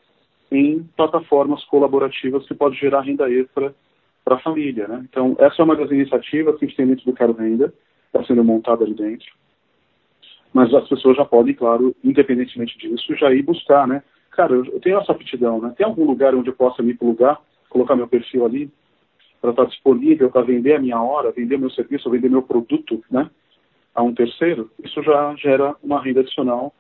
em 0.54 0.84
plataformas 0.96 1.64
colaborativas 1.66 2.48
que 2.48 2.54
pode 2.54 2.78
gerar 2.78 3.02
renda 3.02 3.30
extra 3.32 3.74
para 4.24 4.36
a 4.36 4.40
família, 4.40 4.88
né? 4.88 5.06
Então 5.10 5.36
essa 5.40 5.62
é 5.62 5.66
uma 5.66 5.76
das 5.76 5.92
iniciativas 5.92 6.58
que 6.58 6.66
a 6.66 6.68
gente 6.68 6.78
tem 6.78 6.88
dentro 6.88 7.06
do 7.06 7.14
Quero 7.14 7.34
Renda, 7.34 7.74
está 8.08 8.24
sendo 8.26 8.44
montada 8.44 8.84
ali 8.84 8.94
dentro. 8.94 9.28
Mas 10.54 10.74
as 10.74 10.88
pessoas 10.88 11.18
já 11.18 11.26
podem, 11.26 11.56
claro, 11.56 11.96
independentemente 12.04 12.78
disso, 12.78 13.16
já 13.16 13.34
ir 13.34 13.42
buscar, 13.42 13.88
né? 13.88 14.04
cara, 14.36 14.54
eu 14.54 14.80
tenho 14.80 15.00
essa 15.00 15.12
aptidão, 15.12 15.62
né? 15.62 15.74
Tem 15.78 15.86
algum 15.86 16.06
lugar 16.06 16.36
onde 16.36 16.50
eu 16.50 16.56
possa 16.56 16.84
me 16.84 16.94
plugar, 16.94 17.40
colocar 17.70 17.96
meu 17.96 18.08
perfil 18.08 18.46
ali, 18.46 18.72
para 19.42 19.52
estar 19.52 19.66
disponível 19.66 20.30
para 20.30 20.42
vender 20.42 20.76
a 20.76 20.80
minha 20.80 21.02
hora, 21.02 21.32
vender 21.32 21.58
meu 21.58 21.70
serviço, 21.70 22.10
vender 22.10 22.30
meu 22.30 22.42
produto, 22.42 23.04
né? 23.10 23.30
A 23.94 24.02
um 24.02 24.14
terceiro, 24.14 24.72
isso 24.84 25.02
já 25.04 25.36
gera 25.36 25.76
uma 25.84 26.02
renda 26.02 26.22
adicional 26.22 26.74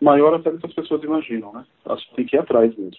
maior 0.00 0.34
até 0.34 0.50
do 0.50 0.58
que 0.58 0.66
as 0.66 0.74
pessoas 0.74 1.02
imaginam, 1.02 1.52
né? 1.52 1.64
Elas 1.84 2.04
têm 2.14 2.24
que 2.24 2.36
ir 2.36 2.38
atrás 2.38 2.74
mesmo. 2.76 2.98